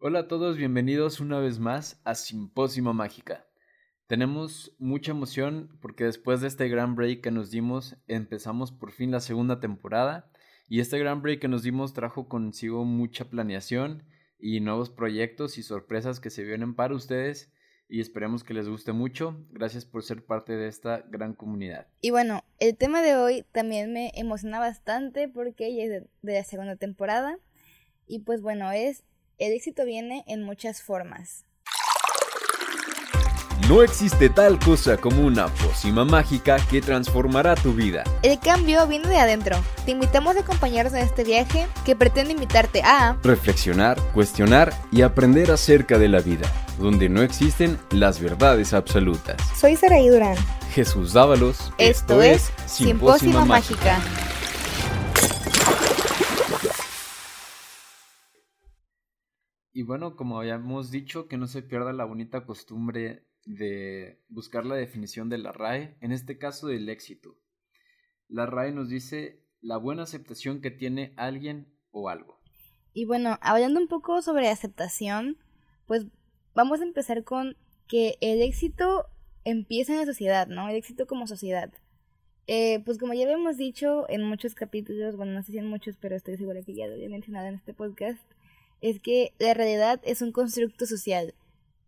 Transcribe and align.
Hola 0.00 0.20
a 0.20 0.28
todos, 0.28 0.56
bienvenidos 0.56 1.18
una 1.18 1.40
vez 1.40 1.58
más 1.58 2.00
a 2.04 2.14
Simpósimo 2.14 2.94
Mágica. 2.94 3.48
Tenemos 4.06 4.72
mucha 4.78 5.10
emoción 5.10 5.76
porque 5.82 6.04
después 6.04 6.40
de 6.40 6.46
este 6.46 6.68
gran 6.68 6.94
break 6.94 7.20
que 7.20 7.32
nos 7.32 7.50
dimos, 7.50 7.96
empezamos 8.06 8.70
por 8.70 8.92
fin 8.92 9.10
la 9.10 9.18
segunda 9.18 9.58
temporada 9.58 10.30
y 10.68 10.78
este 10.78 11.00
gran 11.00 11.20
break 11.20 11.40
que 11.40 11.48
nos 11.48 11.64
dimos 11.64 11.94
trajo 11.94 12.28
consigo 12.28 12.84
mucha 12.84 13.28
planeación 13.28 14.04
y 14.38 14.60
nuevos 14.60 14.88
proyectos 14.88 15.58
y 15.58 15.64
sorpresas 15.64 16.20
que 16.20 16.30
se 16.30 16.44
vienen 16.44 16.76
para 16.76 16.94
ustedes 16.94 17.52
y 17.88 18.00
esperemos 18.00 18.44
que 18.44 18.54
les 18.54 18.68
guste 18.68 18.92
mucho. 18.92 19.44
Gracias 19.50 19.84
por 19.84 20.04
ser 20.04 20.24
parte 20.24 20.52
de 20.52 20.68
esta 20.68 21.02
gran 21.08 21.34
comunidad. 21.34 21.88
Y 22.02 22.10
bueno, 22.10 22.44
el 22.60 22.76
tema 22.76 23.02
de 23.02 23.16
hoy 23.16 23.44
también 23.50 23.92
me 23.92 24.12
emociona 24.14 24.60
bastante 24.60 25.28
porque 25.28 25.74
ya 25.74 25.82
es 25.82 26.04
de 26.22 26.32
la 26.34 26.44
segunda 26.44 26.76
temporada 26.76 27.36
y 28.06 28.20
pues 28.20 28.40
bueno, 28.40 28.70
es 28.70 29.02
el 29.38 29.52
éxito 29.52 29.84
viene 29.84 30.24
en 30.26 30.42
muchas 30.42 30.82
formas. 30.82 31.44
No 33.68 33.82
existe 33.82 34.30
tal 34.30 34.58
cosa 34.58 34.96
como 34.96 35.26
una 35.26 35.48
pócima 35.48 36.04
mágica 36.04 36.56
que 36.70 36.80
transformará 36.80 37.54
tu 37.54 37.74
vida. 37.74 38.02
El 38.22 38.38
cambio 38.38 38.86
viene 38.86 39.08
de 39.08 39.18
adentro. 39.18 39.56
Te 39.84 39.90
invitamos 39.90 40.36
a 40.36 40.40
acompañarnos 40.40 40.94
en 40.94 41.00
este 41.00 41.22
viaje 41.22 41.66
que 41.84 41.94
pretende 41.94 42.32
invitarte 42.32 42.80
a 42.82 43.18
Reflexionar, 43.22 44.00
cuestionar 44.14 44.72
y 44.90 45.02
aprender 45.02 45.50
acerca 45.50 45.98
de 45.98 46.08
la 46.08 46.20
vida, 46.20 46.50
donde 46.78 47.10
no 47.10 47.20
existen 47.20 47.78
las 47.90 48.20
verdades 48.20 48.72
absolutas. 48.72 49.36
Soy 49.54 49.76
Saraí 49.76 50.08
Durán. 50.08 50.36
Jesús 50.72 51.12
Dávalos. 51.12 51.70
Esto, 51.76 52.22
es 52.22 52.50
Simpósima 52.66 53.44
Mágica. 53.44 54.00
Y 59.78 59.84
bueno, 59.84 60.16
como 60.16 60.40
habíamos 60.40 60.90
dicho, 60.90 61.28
que 61.28 61.36
no 61.36 61.46
se 61.46 61.62
pierda 61.62 61.92
la 61.92 62.04
bonita 62.04 62.44
costumbre 62.44 63.22
de 63.44 64.20
buscar 64.28 64.66
la 64.66 64.74
definición 64.74 65.28
de 65.28 65.38
la 65.38 65.52
RAE, 65.52 65.96
en 66.00 66.10
este 66.10 66.36
caso 66.36 66.66
del 66.66 66.88
éxito. 66.88 67.36
La 68.26 68.44
RAE 68.44 68.72
nos 68.72 68.88
dice 68.88 69.46
la 69.60 69.76
buena 69.76 70.02
aceptación 70.02 70.60
que 70.60 70.72
tiene 70.72 71.14
alguien 71.16 71.72
o 71.92 72.08
algo. 72.08 72.40
Y 72.92 73.04
bueno, 73.04 73.38
hablando 73.40 73.78
un 73.78 73.86
poco 73.86 74.20
sobre 74.20 74.48
aceptación, 74.48 75.36
pues 75.86 76.06
vamos 76.56 76.80
a 76.80 76.84
empezar 76.84 77.22
con 77.22 77.56
que 77.86 78.18
el 78.20 78.42
éxito 78.42 79.06
empieza 79.44 79.92
en 79.92 80.00
la 80.00 80.06
sociedad, 80.06 80.48
¿no? 80.48 80.68
El 80.68 80.74
éxito 80.74 81.06
como 81.06 81.28
sociedad. 81.28 81.72
Eh, 82.48 82.82
pues 82.84 82.98
como 82.98 83.14
ya 83.14 83.22
habíamos 83.22 83.56
dicho 83.56 84.10
en 84.10 84.24
muchos 84.24 84.56
capítulos, 84.56 85.14
bueno, 85.14 85.34
no 85.34 85.42
sé 85.44 85.52
si 85.52 85.58
en 85.58 85.68
muchos, 85.68 85.96
pero 86.00 86.16
estoy 86.16 86.36
segura 86.36 86.64
que 86.64 86.74
ya 86.74 86.88
lo 86.88 86.94
había 86.94 87.08
mencionado 87.08 87.46
en 87.46 87.54
este 87.54 87.74
podcast, 87.74 88.20
es 88.80 89.00
que 89.00 89.32
la 89.38 89.54
realidad 89.54 90.00
es 90.04 90.22
un 90.22 90.32
constructo 90.32 90.86
social. 90.86 91.34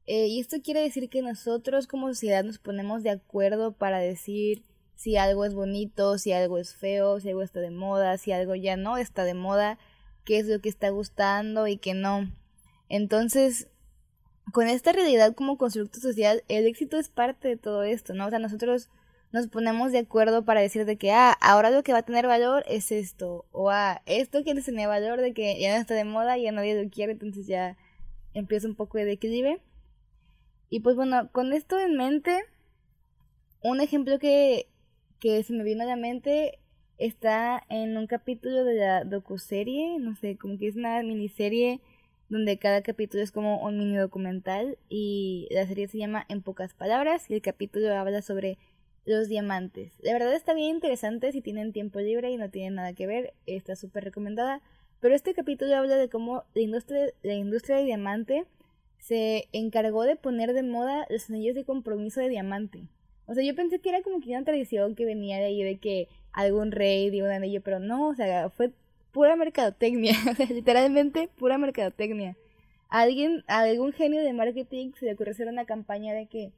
Eh, 0.07 0.27
y 0.27 0.41
esto 0.41 0.57
quiere 0.63 0.81
decir 0.81 1.09
que 1.09 1.23
nosotros 1.23 1.87
como 1.87 2.09
sociedad 2.09 2.43
nos 2.43 2.59
ponemos 2.59 3.03
de 3.03 3.11
acuerdo 3.11 3.73
para 3.73 3.99
decir 3.99 4.65
si 4.97 5.17
algo 5.17 5.45
es 5.45 5.55
bonito, 5.55 6.19
si 6.19 6.33
algo 6.33 6.59
es 6.59 6.75
feo, 6.75 7.21
si 7.21 7.29
algo 7.29 7.43
está 7.43 7.61
de 7.61 7.71
moda, 7.71 8.19
si 8.19 8.33
algo 8.33 8.55
ya 8.55 8.77
no 8.77 8.97
está 8.97 9.25
de 9.25 9.35
moda, 9.35 9.79
qué 10.25 10.39
es 10.39 10.47
lo 10.47 10.61
que 10.61 10.69
está 10.69 10.91
gustando 10.91 11.67
y 11.67 11.77
qué 11.77 11.95
no. 11.95 12.31
Entonces, 12.89 13.69
con 14.53 14.67
esta 14.69 14.93
realidad 14.93 15.35
como 15.35 15.59
constructo 15.59 16.01
social, 16.01 16.43
el 16.49 16.67
éxito 16.67 16.99
es 16.99 17.09
parte 17.09 17.49
de 17.49 17.57
todo 17.57 17.83
esto, 17.85 18.15
¿no? 18.15 18.27
O 18.27 18.31
sea, 18.31 18.39
nosotros 18.41 18.91
nos 19.33 19.47
ponemos 19.49 19.93
de 19.93 19.99
acuerdo 19.99 20.45
para 20.45 20.61
decir 20.61 20.85
de 20.85 20.97
que, 20.97 21.13
ah, 21.13 21.33
ahora 21.41 21.71
lo 21.71 21.83
que 21.83 21.93
va 21.93 21.99
a 21.99 22.05
tener 22.05 22.27
valor 22.27 22.65
es 22.67 22.91
esto, 22.91 23.47
o 23.53 23.71
ah, 23.71 24.03
esto 24.07 24.43
que 24.45 24.55
tener 24.55 24.89
valor 24.89 25.21
de 25.21 25.33
que 25.33 25.61
ya 25.61 25.75
no 25.75 25.81
está 25.81 25.95
de 25.95 26.05
moda, 26.05 26.37
ya 26.37 26.53
nadie 26.53 26.83
lo 26.83 26.89
quiere, 26.91 27.13
entonces 27.13 27.47
ya 27.47 27.77
empieza 28.35 28.69
un 28.69 28.75
poco 28.75 28.99
de 28.99 29.13
equilibrio. 29.13 29.61
Y 30.69 30.81
pues 30.81 30.97
bueno, 30.97 31.31
con 31.33 31.53
esto 31.53 31.79
en 31.79 31.97
mente, 31.97 32.45
un 33.63 33.81
ejemplo 33.81 34.19
que, 34.19 34.69
que 35.21 35.43
se 35.43 35.53
me 35.53 35.65
vino 35.65 35.83
a 35.83 35.87
la 35.87 35.97
mente 35.97 36.59
está 36.99 37.65
en 37.69 37.97
un 37.97 38.07
capítulo 38.07 38.65
de 38.65 38.75
la 38.75 39.05
docuserie, 39.05 39.99
no 39.99 40.17
sé, 40.17 40.37
como 40.37 40.59
que 40.59 40.69
es 40.69 40.77
una 40.77 41.03
miniserie 41.03 41.81
donde 42.29 42.59
cada 42.59 42.83
capítulo 42.83 43.23
es 43.23 43.33
como 43.33 43.61
un 43.65 43.79
mini 43.79 43.97
documental 43.97 44.79
y 44.89 45.49
la 45.51 45.67
serie 45.67 45.89
se 45.89 45.99
llama 45.99 46.25
En 46.29 46.43
pocas 46.43 46.75
palabras 46.75 47.29
y 47.29 47.35
el 47.35 47.43
capítulo 47.43 47.93
habla 47.97 48.23
sobre 48.23 48.57
los 49.11 49.29
diamantes. 49.29 49.99
De 49.99 50.13
verdad 50.13 50.35
está 50.35 50.55
bien 50.55 50.77
interesante 50.77 51.33
si 51.33 51.41
tienen 51.41 51.73
tiempo 51.73 52.01
libre 52.01 52.31
y 52.31 52.37
no 52.37 52.51
tienen 52.51 52.77
nada 52.77 52.93
que 52.93 53.07
ver, 53.07 53.35
está 53.47 53.77
súper 53.77 54.05
recomendada. 54.05 54.63
Pero 55.01 55.15
este 55.15 55.35
capítulo 55.35 55.75
habla 55.77 55.97
de 55.97 56.09
cómo 56.09 56.45
la 56.55 56.63
industria, 56.63 57.07
la 57.23 57.35
industria 57.35 57.77
del 57.77 57.87
diamante 57.87 58.45
se 58.99 59.49
encargó 59.53 60.05
de 60.05 60.17
poner 60.17 60.53
de 60.53 60.63
moda 60.63 61.07
los 61.09 61.29
anillos 61.31 61.55
de 61.55 61.65
compromiso 61.65 62.21
de 62.21 62.29
diamante. 62.29 62.83
O 63.27 63.35
sea, 63.35 63.43
yo 63.45 63.55
pensé 63.55 63.79
que 63.79 63.89
era 63.89 64.03
como 64.03 64.21
que 64.21 64.31
una 64.31 64.45
tradición 64.45 64.95
que 64.95 65.05
venía 65.05 65.39
de 65.39 65.47
ahí 65.47 65.63
de 65.63 65.79
que 65.79 66.09
algún 66.33 66.71
rey 66.71 67.11
dio 67.11 67.25
un 67.25 67.31
anillo, 67.31 67.61
pero 67.63 67.79
no, 67.79 68.09
o 68.09 68.15
sea, 68.15 68.51
fue 68.51 68.73
pura 69.13 69.37
mercadotecnia, 69.37 70.15
literalmente 70.49 71.29
pura 71.39 71.59
mercadotecnia. 71.59 72.37
Alguien, 72.89 73.45
algún 73.47 73.93
genio 73.93 74.23
de 74.23 74.33
marketing 74.33 74.93
se 74.99 75.07
le 75.07 75.13
ocurrió 75.15 75.33
hacer 75.33 75.49
una 75.49 75.65
campaña 75.65 76.13
de 76.13 76.27
que 76.27 76.53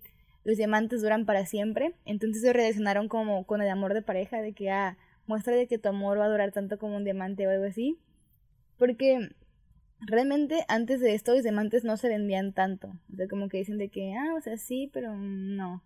los 0.45 0.57
diamantes 0.57 1.03
duran 1.03 1.27
para 1.27 1.47
siempre, 1.47 1.95
entonces 2.05 2.43
se 2.43 2.53
relacionaron 2.53 3.09
como 3.09 3.45
con 3.45 3.63
el 3.63 3.69
amor 3.69 3.95
de 3.95 4.03
pareja, 4.03 4.41
de 4.41 4.53
que, 4.53 4.71
ah, 4.71 4.99
muestra 5.27 5.55
de 5.55 5.67
que 5.67 5.79
tu 5.79 5.89
amor 5.89 6.19
va 6.19 6.25
a 6.27 6.31
durar 6.31 6.53
tanto 6.53 6.79
como 6.79 6.97
un 6.97 7.05
diamante 7.05 7.47
o 7.47 7.51
algo 7.51 7.65
así. 7.65 7.99
Porque 8.77 9.31
realmente 10.01 10.65
antes 10.69 11.01
de 11.01 11.15
esto 11.15 11.35
los 11.35 11.43
diamantes 11.43 11.85
no 11.85 11.97
se 11.97 12.09
vendían 12.09 12.53
tanto. 12.53 12.89
O 13.13 13.17
sea, 13.17 13.29
como 13.29 13.49
que 13.49 13.59
dicen 13.59 13.79
de 13.79 13.89
que, 13.89 14.15
ah, 14.15 14.35
o 14.37 14.41
sea, 14.41 14.57
sí, 14.57 14.91
pero 14.93 15.17
no. 15.17 15.83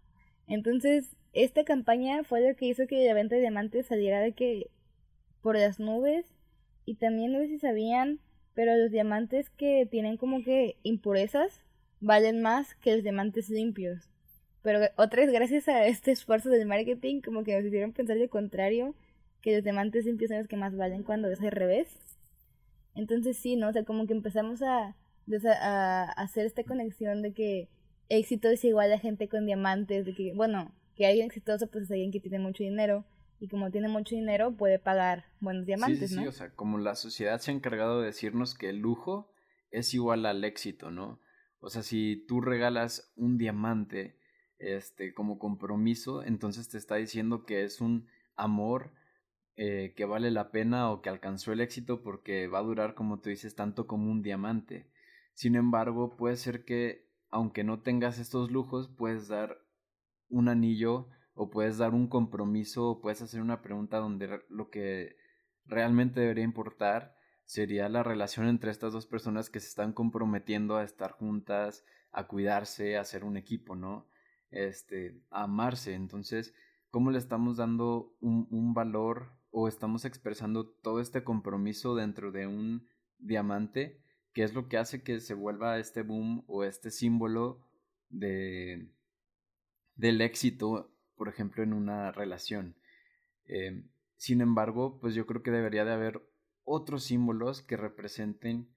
Entonces, 0.47 1.17
esta 1.33 1.65
campaña 1.65 2.25
fue 2.25 2.41
lo 2.41 2.56
que 2.56 2.67
hizo 2.67 2.87
que 2.87 3.05
la 3.06 3.15
venta 3.15 3.34
de 3.34 3.43
diamantes 3.43 3.87
saliera 3.87 4.21
de 4.21 4.33
que 4.33 4.71
por 5.43 5.56
las 5.56 5.78
nubes. 5.78 6.27
Y 6.87 6.94
también 6.94 7.33
no 7.33 7.41
sé 7.41 7.49
si 7.49 7.59
sabían, 7.59 8.21
pero 8.55 8.77
los 8.77 8.91
diamantes 8.91 9.50
que 9.50 9.87
tienen 9.91 10.17
como 10.17 10.43
que 10.43 10.77
impurezas 10.83 11.61
valen 12.00 12.41
más 12.43 12.75
que 12.77 12.94
los 12.94 13.03
diamantes 13.03 13.50
limpios. 13.50 14.09
Pero 14.66 14.81
otra 14.97 15.22
vez, 15.22 15.32
gracias 15.32 15.69
a 15.69 15.87
este 15.87 16.10
esfuerzo 16.10 16.50
del 16.50 16.66
marketing, 16.66 17.21
como 17.21 17.44
que 17.44 17.56
nos 17.56 17.65
hicieron 17.65 17.93
pensar 17.93 18.16
lo 18.16 18.28
contrario, 18.28 18.97
que 19.41 19.54
los 19.54 19.62
diamantes 19.62 20.06
limpios 20.06 20.31
son 20.31 20.38
los 20.38 20.49
que 20.49 20.56
más 20.56 20.77
valen 20.77 21.04
cuando 21.04 21.28
es 21.31 21.41
al 21.41 21.53
revés. 21.53 21.97
Entonces 22.97 23.37
sí, 23.38 23.55
¿no? 23.55 23.69
O 23.69 23.72
sea, 23.72 23.84
como 23.84 24.09
que 24.09 24.12
empezamos 24.12 24.62
a, 24.62 24.97
a, 25.62 26.03
hacer 26.16 26.47
esta 26.47 26.65
conexión 26.65 27.22
de 27.22 27.32
que 27.32 27.69
éxito 28.09 28.49
es 28.49 28.65
igual 28.65 28.93
a 28.93 28.99
gente 28.99 29.28
con 29.28 29.47
diamantes, 29.47 30.05
de 30.05 30.16
que, 30.16 30.32
bueno, 30.34 30.72
que 30.97 31.06
alguien 31.06 31.26
exitoso 31.26 31.69
pues 31.69 31.84
es 31.84 31.93
alguien 31.93 32.10
que 32.10 32.19
tiene 32.19 32.41
mucho 32.41 32.65
dinero 32.65 33.05
y 33.38 33.47
como 33.47 33.71
tiene 33.71 33.87
mucho 33.87 34.16
dinero 34.16 34.56
puede 34.56 34.81
pagar 34.81 35.26
buenos 35.38 35.65
diamantes, 35.65 36.00
sí, 36.00 36.09
sí, 36.09 36.16
¿no? 36.16 36.22
Sí, 36.22 36.26
o 36.26 36.32
sea, 36.32 36.50
como 36.50 36.78
la 36.78 36.97
sociedad 36.97 37.38
se 37.38 37.53
ha 37.53 37.55
encargado 37.55 38.00
de 38.00 38.06
decirnos 38.06 38.56
que 38.56 38.71
el 38.71 38.78
lujo 38.78 39.31
es 39.71 39.94
igual 39.94 40.26
al 40.26 40.43
éxito, 40.43 40.91
¿no? 40.91 41.21
O 41.60 41.71
sea, 41.71 41.84
si 41.84 42.25
tú 42.26 42.41
regalas 42.41 43.12
un 43.15 43.38
diamante 43.38 44.16
este 44.59 45.15
como 45.15 45.39
compromiso, 45.39 46.22
entonces 46.22 46.69
te 46.69 46.78
está 46.78 46.97
diciendo 46.97 47.44
que 47.44 47.65
es 47.65 47.81
un 47.81 48.09
amor 48.37 48.93
eh, 49.56 49.94
que 49.97 50.05
vale 50.05 50.31
la 50.31 50.50
pena 50.50 50.91
o 50.91 51.00
que 51.00 51.09
alcanzó 51.09 51.53
el 51.53 51.61
éxito 51.61 52.03
porque 52.03 52.47
va 52.47 52.59
a 52.59 52.62
durar, 52.62 52.94
como 52.94 53.21
tú 53.21 53.31
dices, 53.31 53.55
tanto 53.55 53.87
como 53.87 54.11
un 54.11 54.22
diamante. 54.22 54.91
Sin 55.33 55.55
embargo, 55.56 56.17
puede 56.17 56.37
ser 56.37 56.65
que, 56.65 57.09
aunque 57.31 57.65
no 57.65 57.81
tengas 57.81 58.19
estos 58.19 58.50
lujos, 58.50 58.89
puedes 58.89 59.28
dar 59.28 59.59
un 60.28 60.49
anillo 60.49 61.09
o 61.34 61.50
puedes 61.50 61.78
dar 61.78 61.94
un 61.94 62.09
compromiso 62.09 62.88
o 62.91 63.00
puedes 63.00 63.23
hacer 63.23 63.41
una 63.41 63.62
pregunta 63.62 63.99
donde 63.99 64.41
lo 64.49 64.71
que 64.71 65.17
realmente 65.65 66.21
debería 66.21 66.44
importar 66.44 67.17
sería 67.44 67.88
la 67.88 68.03
relación 68.03 68.49
entre 68.49 68.71
estas 68.71 68.93
dos 68.93 69.06
personas 69.06 69.50
que 69.50 69.61
se 69.61 69.69
están 69.69 69.93
comprometiendo 69.93 70.77
a 70.77 70.84
estar 70.84 71.12
juntas, 71.12 71.85
a 72.12 72.26
cuidarse, 72.26 72.97
a 72.97 73.05
ser 73.05 73.25
un 73.25 73.37
equipo, 73.37 73.76
¿no? 73.76 74.06
Este, 74.50 75.20
amarse. 75.31 75.94
Entonces, 75.94 76.54
¿cómo 76.90 77.10
le 77.10 77.19
estamos 77.19 77.56
dando 77.56 78.14
un, 78.20 78.46
un 78.50 78.75
valor 78.75 79.32
o 79.50 79.69
estamos 79.69 80.04
expresando 80.04 80.66
todo 80.66 81.00
este 81.00 81.25
compromiso 81.25 81.94
dentro 81.94 82.32
de 82.32 82.46
un 82.46 82.88
diamante, 83.19 84.00
que 84.32 84.43
es 84.43 84.54
lo 84.54 84.69
que 84.69 84.76
hace 84.76 85.02
que 85.02 85.20
se 85.20 85.34
vuelva 85.34 85.78
este 85.78 86.02
boom 86.02 86.44
o 86.46 86.64
este 86.64 86.90
símbolo 86.90 87.60
de 88.10 88.88
del 89.96 90.20
éxito, 90.20 90.93
por 91.16 91.28
ejemplo, 91.28 91.62
en 91.62 91.72
una 91.72 92.12
relación. 92.12 92.76
Eh, 93.46 93.82
sin 94.16 94.40
embargo, 94.40 94.98
pues 95.00 95.14
yo 95.14 95.26
creo 95.26 95.43
que 95.43 95.50
debería 95.50 95.84
de 95.84 95.93
haber 95.93 96.22
otros 96.64 97.04
símbolos 97.04 97.62
que 97.62 97.76
representen 97.76 98.69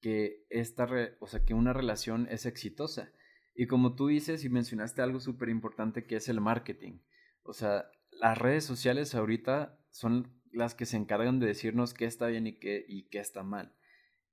que 0.00 0.44
esta, 0.48 0.88
o 1.20 1.26
sea, 1.26 1.44
que 1.44 1.54
una 1.54 1.72
relación 1.72 2.26
es 2.30 2.46
exitosa. 2.46 3.12
Y 3.60 3.66
como 3.66 3.94
tú 3.94 4.06
dices 4.06 4.42
y 4.42 4.48
mencionaste 4.48 5.02
algo 5.02 5.20
súper 5.20 5.50
importante 5.50 6.06
que 6.06 6.16
es 6.16 6.30
el 6.30 6.40
marketing. 6.40 7.00
O 7.42 7.52
sea, 7.52 7.84
las 8.10 8.38
redes 8.38 8.64
sociales 8.64 9.14
ahorita 9.14 9.78
son 9.90 10.32
las 10.50 10.74
que 10.74 10.86
se 10.86 10.96
encargan 10.96 11.40
de 11.40 11.48
decirnos 11.48 11.92
qué 11.92 12.06
está 12.06 12.28
bien 12.28 12.46
y 12.46 12.58
qué, 12.58 12.86
y 12.88 13.10
qué 13.10 13.18
está 13.18 13.42
mal. 13.42 13.74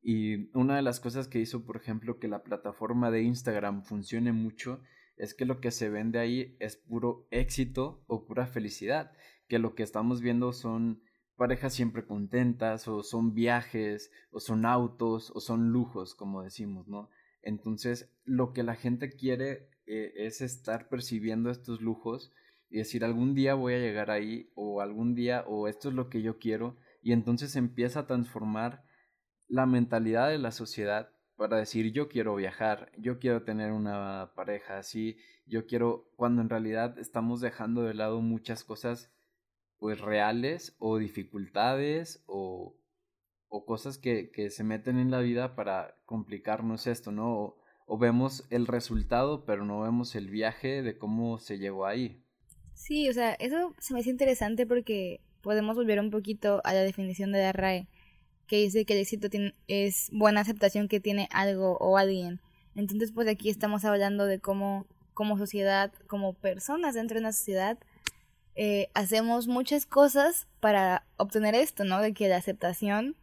Y 0.01 0.49
una 0.57 0.77
de 0.77 0.81
las 0.81 1.01
cosas 1.01 1.27
que 1.27 1.41
hizo, 1.41 1.65
por 1.65 1.75
ejemplo, 1.75 2.19
que 2.19 2.29
la 2.29 2.41
plataforma 2.41 3.11
de 3.11 3.23
Instagram 3.23 3.83
funcione 3.83 4.31
mucho 4.31 4.81
es 5.17 5.33
que 5.33 5.43
lo 5.43 5.59
que 5.59 5.71
se 5.71 5.89
vende 5.89 6.19
ahí 6.19 6.55
es 6.61 6.77
puro 6.77 7.27
éxito 7.29 8.05
o 8.07 8.25
pura 8.25 8.47
felicidad, 8.47 9.11
que 9.49 9.59
lo 9.59 9.75
que 9.75 9.83
estamos 9.83 10.21
viendo 10.21 10.53
son 10.53 11.01
parejas 11.35 11.73
siempre 11.73 12.05
contentas 12.05 12.87
o 12.87 13.03
son 13.03 13.33
viajes 13.33 14.09
o 14.31 14.39
son 14.39 14.65
autos 14.65 15.33
o 15.35 15.41
son 15.41 15.73
lujos, 15.73 16.15
como 16.15 16.43
decimos, 16.43 16.87
¿no? 16.87 17.09
Entonces, 17.41 18.11
lo 18.25 18.53
que 18.53 18.63
la 18.63 18.75
gente 18.75 19.11
quiere 19.11 19.69
eh, 19.85 20.13
es 20.15 20.41
estar 20.41 20.89
percibiendo 20.89 21.49
estos 21.49 21.81
lujos 21.81 22.33
y 22.69 22.77
decir 22.77 23.05
algún 23.05 23.33
día 23.35 23.53
voy 23.53 23.73
a 23.73 23.79
llegar 23.79 24.11
ahí 24.11 24.51
o 24.55 24.81
algún 24.81 25.15
día 25.15 25.45
o 25.47 25.67
esto 25.67 25.89
es 25.89 25.95
lo 25.95 26.09
que 26.09 26.21
yo 26.21 26.39
quiero 26.39 26.75
y 27.01 27.13
entonces 27.13 27.55
empieza 27.55 28.01
a 28.01 28.07
transformar 28.07 28.83
la 29.47 29.65
mentalidad 29.65 30.29
de 30.29 30.39
la 30.39 30.51
sociedad 30.51 31.09
para 31.37 31.57
decir 31.57 31.93
yo 31.93 32.09
quiero 32.09 32.35
viajar, 32.35 32.91
yo 32.97 33.19
quiero 33.19 33.43
tener 33.43 33.71
una 33.71 34.33
pareja 34.35 34.77
así, 34.77 35.17
yo 35.45 35.65
quiero 35.65 36.11
cuando 36.17 36.41
en 36.41 36.49
realidad 36.49 36.99
estamos 36.99 37.39
dejando 37.39 37.83
de 37.83 37.93
lado 37.93 38.19
muchas 38.19 38.63
cosas 38.63 39.13
pues 39.77 40.01
reales 40.01 40.75
o 40.79 40.97
dificultades 40.97 42.23
o, 42.25 42.75
o 43.49 43.65
cosas 43.65 43.97
que, 43.97 44.29
que, 44.31 44.49
se 44.49 44.63
meten 44.63 44.97
en 44.97 45.11
la 45.11 45.19
vida 45.19 45.55
para 45.55 45.95
complicarnos 46.05 46.87
esto, 46.87 47.11
¿no? 47.11 47.33
O, 47.33 47.57
o 47.85 47.97
vemos 47.97 48.45
el 48.49 48.67
resultado 48.67 49.45
pero 49.45 49.65
no 49.65 49.81
vemos 49.81 50.15
el 50.15 50.29
viaje 50.29 50.81
de 50.81 50.97
cómo 50.97 51.39
se 51.39 51.57
llegó 51.57 51.85
ahí. 51.85 52.21
Sí, 52.73 53.09
o 53.09 53.13
sea, 53.13 53.33
eso 53.33 53.73
se 53.79 53.93
me 53.93 54.01
hace 54.01 54.09
interesante 54.09 54.67
porque 54.67 55.21
podemos 55.41 55.75
volver 55.75 55.99
un 55.99 56.11
poquito 56.11 56.61
a 56.63 56.73
la 56.73 56.81
definición 56.81 57.31
de 57.31 57.41
la 57.41 57.53
RAE 57.53 57.87
que 58.47 58.57
dice 58.57 58.85
que 58.85 58.93
el 58.93 58.99
éxito 59.01 59.27
es 59.67 60.09
buena 60.11 60.41
aceptación 60.41 60.87
que 60.87 60.99
tiene 60.99 61.27
algo 61.31 61.77
o 61.79 61.97
alguien. 61.97 62.39
Entonces, 62.75 63.11
pues 63.11 63.27
aquí 63.27 63.49
estamos 63.49 63.83
hablando 63.85 64.25
de 64.25 64.39
cómo 64.39 64.87
como 65.13 65.37
sociedad, 65.37 65.91
como 66.05 66.33
personas 66.33 66.93
dentro 66.93 67.15
de 67.15 67.21
una 67.21 67.33
sociedad, 67.33 67.79
eh, 68.55 68.89
hacemos 68.93 69.47
muchas 69.47 69.87
cosas 69.87 70.47
para 70.59 71.07
obtener 71.17 71.55
esto, 71.55 71.85
¿no? 71.85 71.99
De 72.01 72.13
que 72.13 72.29
la 72.29 72.37
aceptación 72.37 73.15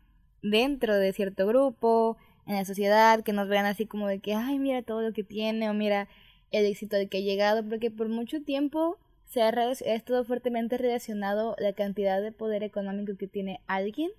dentro 0.44 0.94
de 0.94 1.12
cierto 1.12 1.46
grupo, 1.46 2.16
en 2.46 2.54
la 2.54 2.64
sociedad, 2.64 3.22
que 3.24 3.32
nos 3.32 3.48
vean 3.48 3.66
así 3.66 3.86
como 3.86 4.06
de 4.06 4.20
que, 4.20 4.34
ay, 4.34 4.58
mira 4.58 4.82
todo 4.82 5.00
lo 5.00 5.12
que 5.12 5.24
tiene, 5.24 5.70
o 5.70 5.74
mira 5.74 6.08
el 6.50 6.66
éxito 6.66 6.96
al 6.96 7.08
que 7.08 7.18
ha 7.18 7.20
llegado, 7.22 7.66
porque 7.68 7.90
por 7.90 8.08
mucho 8.08 8.42
tiempo 8.42 8.98
se 9.24 9.42
ha, 9.42 9.48
ha 9.48 9.72
estado 9.72 10.24
fuertemente 10.24 10.76
relacionado 10.78 11.56
la 11.58 11.72
cantidad 11.72 12.20
de 12.22 12.30
poder 12.30 12.62
económico 12.62 13.16
que 13.16 13.26
tiene 13.26 13.60
alguien 13.66 14.10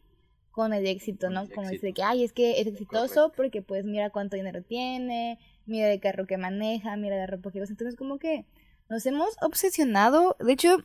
con 0.52 0.74
el 0.74 0.88
éxito, 0.88 1.30
¿no? 1.30 1.48
Como 1.50 1.70
dice 1.70 1.94
que, 1.94 2.02
ay, 2.02 2.24
es 2.24 2.34
que 2.34 2.60
es 2.60 2.68
exitoso 2.68 3.32
porque 3.36 3.62
pues 3.62 3.84
mira 3.86 4.10
cuánto 4.10 4.36
dinero 4.36 4.64
tiene, 4.64 5.38
mira 5.66 5.92
el 5.92 6.00
carro 6.00 6.26
que 6.26 6.38
maneja, 6.38 6.96
mira 6.98 7.18
la 7.18 7.28
ropa 7.28 7.52
que 7.52 7.62
usa. 7.62 7.74
Entonces 7.74 7.96
como 7.98 8.18
que 8.18 8.46
nos 8.90 9.06
hemos 9.06 9.36
obsesionado, 9.42 10.36
de 10.40 10.54
hecho, 10.54 10.78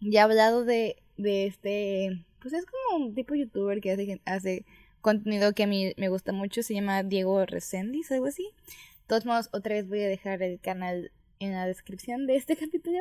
ya 0.00 0.20
he 0.20 0.24
hablado 0.24 0.64
de, 0.64 1.02
de 1.16 1.46
este, 1.46 2.24
pues 2.44 2.52
es 2.52 2.66
como 2.66 3.06
un 3.06 3.14
tipo 3.14 3.34
youtuber 3.34 3.80
que 3.80 3.92
hace, 3.92 4.20
hace 4.26 4.66
contenido 5.00 5.54
que 5.54 5.62
a 5.62 5.66
mí 5.66 5.94
me 5.96 6.10
gusta 6.10 6.30
mucho, 6.32 6.62
se 6.62 6.74
llama 6.74 7.02
Diego 7.02 7.46
Resendiz, 7.46 8.12
algo 8.12 8.26
así. 8.26 8.42
De 8.42 9.06
todos 9.06 9.24
modos, 9.24 9.48
otra 9.54 9.76
vez 9.76 9.88
voy 9.88 10.02
a 10.02 10.08
dejar 10.08 10.42
el 10.42 10.60
canal 10.60 11.10
en 11.38 11.52
la 11.52 11.66
descripción 11.66 12.26
de 12.26 12.36
este 12.36 12.54
capítulo. 12.58 12.98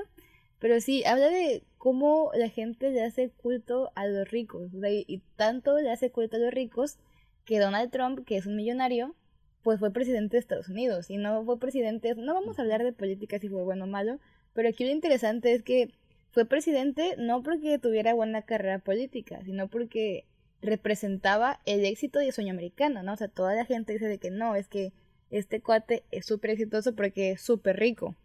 Pero 0.60 0.80
sí, 0.80 1.04
habla 1.04 1.28
de 1.28 1.62
cómo 1.78 2.32
la 2.36 2.48
gente 2.48 2.90
le 2.92 3.04
hace 3.04 3.32
culto 3.32 3.92
a 3.96 4.08
los 4.08 4.32
ricos. 4.32 4.72
y 4.74 5.22
tanto 5.36 5.78
le 5.78 5.92
hace 5.92 6.10
culto 6.10 6.38
a 6.38 6.40
los 6.40 6.54
ricos 6.54 7.00
que 7.44 7.60
Donald 7.60 7.92
Trump, 7.92 8.26
que 8.26 8.38
es 8.38 8.46
un 8.46 8.56
millonario, 8.56 9.14
pues 9.62 9.78
fue 9.78 9.92
presidente 9.92 10.38
de 10.38 10.40
Estados 10.40 10.70
Unidos. 10.70 11.10
Y 11.10 11.18
no 11.18 11.44
fue 11.44 11.60
presidente, 11.60 12.16
no 12.16 12.34
vamos 12.34 12.60
a 12.60 12.62
hablar 12.62 12.82
de 12.82 12.94
política 12.94 13.40
si 13.40 13.50
fue 13.50 13.62
bueno 13.64 13.84
o 13.84 13.88
malo, 13.88 14.20
pero 14.54 14.70
aquí 14.70 14.86
lo 14.86 14.92
interesante 14.92 15.54
es 15.54 15.64
que 15.64 15.92
fue 16.34 16.46
presidente 16.46 17.16
no 17.18 17.44
porque 17.44 17.78
tuviera 17.78 18.14
buena 18.14 18.42
carrera 18.42 18.80
política, 18.80 19.40
sino 19.46 19.68
porque 19.68 20.26
representaba 20.62 21.60
el 21.66 21.86
éxito 21.86 22.22
y 22.22 22.28
el 22.28 22.34
sueño 22.34 22.54
americano, 22.54 23.04
¿no? 23.04 23.14
O 23.14 23.18
sea, 23.18 23.28
toda 23.28 23.54
la 23.54 23.66
gente 23.66 23.94
dice 23.94 24.08
de 24.08 24.18
que 24.18 24.32
no, 24.32 24.56
es 24.56 24.68
que 24.68 24.94
este 25.30 25.62
cuate 25.62 26.04
es 26.12 26.26
súper 26.26 26.52
exitoso 26.52 26.96
porque 26.96 27.32
es 27.32 27.42
súper 27.42 27.78
rico. 27.78 28.16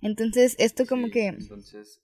Entonces, 0.00 0.56
esto 0.58 0.86
como 0.86 1.10
que... 1.10 1.26
Entonces, 1.26 2.00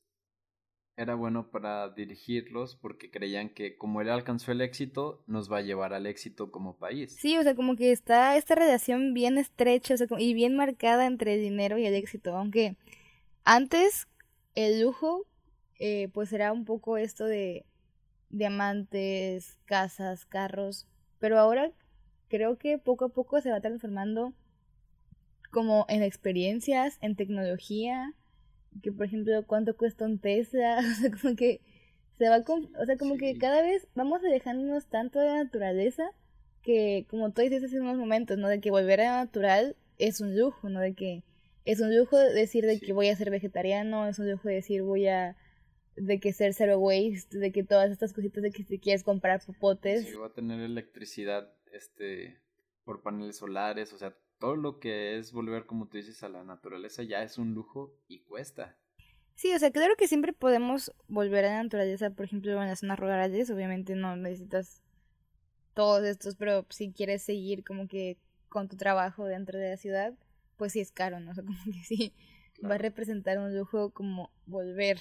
era 0.98 1.14
bueno 1.14 1.50
para 1.50 1.88
dirigirlos 1.90 2.76
porque 2.76 3.10
creían 3.10 3.48
que 3.48 3.76
como 3.76 4.02
él 4.02 4.10
alcanzó 4.10 4.52
el 4.52 4.60
éxito, 4.60 5.22
nos 5.26 5.50
va 5.50 5.58
a 5.58 5.62
llevar 5.62 5.94
al 5.94 6.06
éxito 6.06 6.50
como 6.50 6.76
país. 6.76 7.16
Sí, 7.18 7.38
o 7.38 7.42
sea, 7.42 7.54
como 7.54 7.76
que 7.76 7.92
está 7.92 8.36
esta 8.36 8.54
relación 8.54 9.14
bien 9.14 9.38
estrecha 9.38 9.94
y 10.18 10.34
bien 10.34 10.54
marcada 10.54 11.06
entre 11.06 11.34
el 11.34 11.40
dinero 11.40 11.78
y 11.78 11.86
el 11.86 11.94
éxito, 11.94 12.36
aunque 12.36 12.76
antes 13.44 14.08
el 14.54 14.82
lujo, 14.82 15.26
eh, 15.78 16.08
pues 16.12 16.32
era 16.32 16.52
un 16.52 16.64
poco 16.64 16.96
esto 16.96 17.24
de 17.24 17.64
diamantes, 18.30 19.58
casas, 19.66 20.24
carros, 20.24 20.86
pero 21.18 21.38
ahora 21.38 21.70
creo 22.28 22.58
que 22.58 22.78
poco 22.78 23.06
a 23.06 23.08
poco 23.10 23.40
se 23.40 23.50
va 23.50 23.60
transformando 23.60 24.32
como 25.50 25.86
en 25.88 26.02
experiencias, 26.02 26.98
en 27.00 27.16
tecnología, 27.16 28.12
que 28.82 28.92
por 28.92 29.06
ejemplo 29.06 29.46
cuánto 29.46 29.76
cuesta 29.76 30.04
un 30.04 30.18
Tesla, 30.18 30.78
o 30.80 31.00
sea, 31.00 31.10
como 31.10 31.36
que 31.36 31.60
se 32.18 32.28
va 32.28 32.42
con, 32.42 32.74
o 32.76 32.86
sea, 32.86 32.96
como 32.96 33.16
que 33.16 33.36
cada 33.38 33.62
vez 33.62 33.86
vamos 33.94 34.22
alejándonos 34.24 34.86
tanto 34.86 35.18
de 35.18 35.26
la 35.26 35.44
naturaleza 35.44 36.10
que 36.62 37.06
como 37.08 37.30
tú 37.30 37.42
dices 37.42 37.62
hace 37.62 37.80
unos 37.80 37.96
momentos, 37.96 38.38
¿no? 38.38 38.48
De 38.48 38.60
que 38.60 38.70
volver 38.70 39.00
a 39.00 39.04
la 39.04 39.24
natural 39.24 39.76
es 39.98 40.20
un 40.20 40.36
lujo, 40.36 40.68
¿no? 40.68 40.80
De 40.80 40.94
que 40.94 41.22
es 41.64 41.80
un 41.80 41.96
lujo 41.96 42.16
decir 42.18 42.66
de 42.66 42.80
que 42.80 42.92
voy 42.92 43.08
a 43.08 43.16
ser 43.16 43.30
vegetariano, 43.30 44.06
es 44.06 44.18
un 44.18 44.30
lujo 44.30 44.48
decir 44.48 44.82
voy 44.82 45.06
a 45.08 45.36
de 45.96 46.20
que 46.20 46.32
ser 46.32 46.54
zero 46.54 46.78
waste, 46.78 47.38
de 47.38 47.52
que 47.52 47.64
todas 47.64 47.90
estas 47.90 48.12
cositas 48.12 48.42
de 48.42 48.50
que 48.50 48.64
si 48.64 48.78
quieres 48.78 49.02
comprar 49.02 49.44
popotes. 49.44 50.06
Sí, 50.06 50.14
va 50.14 50.26
a 50.26 50.32
tener 50.32 50.60
electricidad 50.60 51.52
este 51.72 52.40
por 52.84 53.02
paneles 53.02 53.36
solares, 53.36 53.92
o 53.92 53.98
sea, 53.98 54.16
todo 54.38 54.54
lo 54.54 54.78
que 54.78 55.18
es 55.18 55.32
volver, 55.32 55.66
como 55.66 55.88
tú 55.88 55.96
dices, 55.96 56.22
a 56.22 56.28
la 56.28 56.44
naturaleza 56.44 57.02
ya 57.02 57.22
es 57.22 57.36
un 57.36 57.52
lujo 57.52 57.92
y 58.06 58.20
cuesta. 58.20 58.76
Sí, 59.34 59.52
o 59.52 59.58
sea, 59.58 59.70
claro 59.70 59.96
que 59.96 60.08
siempre 60.08 60.32
podemos 60.32 60.92
volver 61.08 61.44
a 61.44 61.56
la 61.56 61.62
naturaleza, 61.62 62.10
por 62.10 62.26
ejemplo, 62.26 62.52
en 62.52 62.68
las 62.68 62.80
zonas 62.80 62.98
rurales, 62.98 63.50
obviamente 63.50 63.94
no 63.94 64.16
necesitas 64.16 64.82
todos 65.74 66.04
estos, 66.04 66.36
pero 66.36 66.64
si 66.70 66.92
quieres 66.92 67.22
seguir 67.22 67.64
como 67.64 67.88
que 67.88 68.18
con 68.48 68.68
tu 68.68 68.76
trabajo 68.76 69.26
dentro 69.26 69.58
de 69.58 69.70
la 69.70 69.76
ciudad, 69.76 70.14
pues 70.56 70.72
sí 70.72 70.80
es 70.80 70.92
caro, 70.92 71.20
¿no? 71.20 71.30
O 71.32 71.34
sea, 71.34 71.44
como 71.44 71.58
que 71.64 71.84
sí 71.84 72.14
va 72.64 72.76
a 72.76 72.78
representar 72.78 73.38
un 73.38 73.54
lujo 73.54 73.90
como 73.90 74.30
volver 74.46 74.98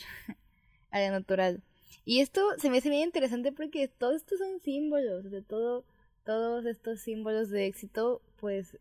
a 0.96 1.02
la 1.02 1.12
natural. 1.12 1.62
Y 2.06 2.22
esto 2.22 2.42
se 2.58 2.70
me 2.70 2.78
hace 2.78 2.90
bien 2.90 3.04
interesante 3.04 3.52
porque 3.52 3.88
todos 3.90 4.16
estos 4.16 4.40
son 4.40 4.62
símbolos, 4.62 5.30
de 5.30 5.42
todo, 5.42 5.84
todos 6.24 6.66
estos 6.66 7.02
símbolos 7.02 7.50
de 7.50 7.66
éxito, 7.66 8.22
pues 8.38 8.78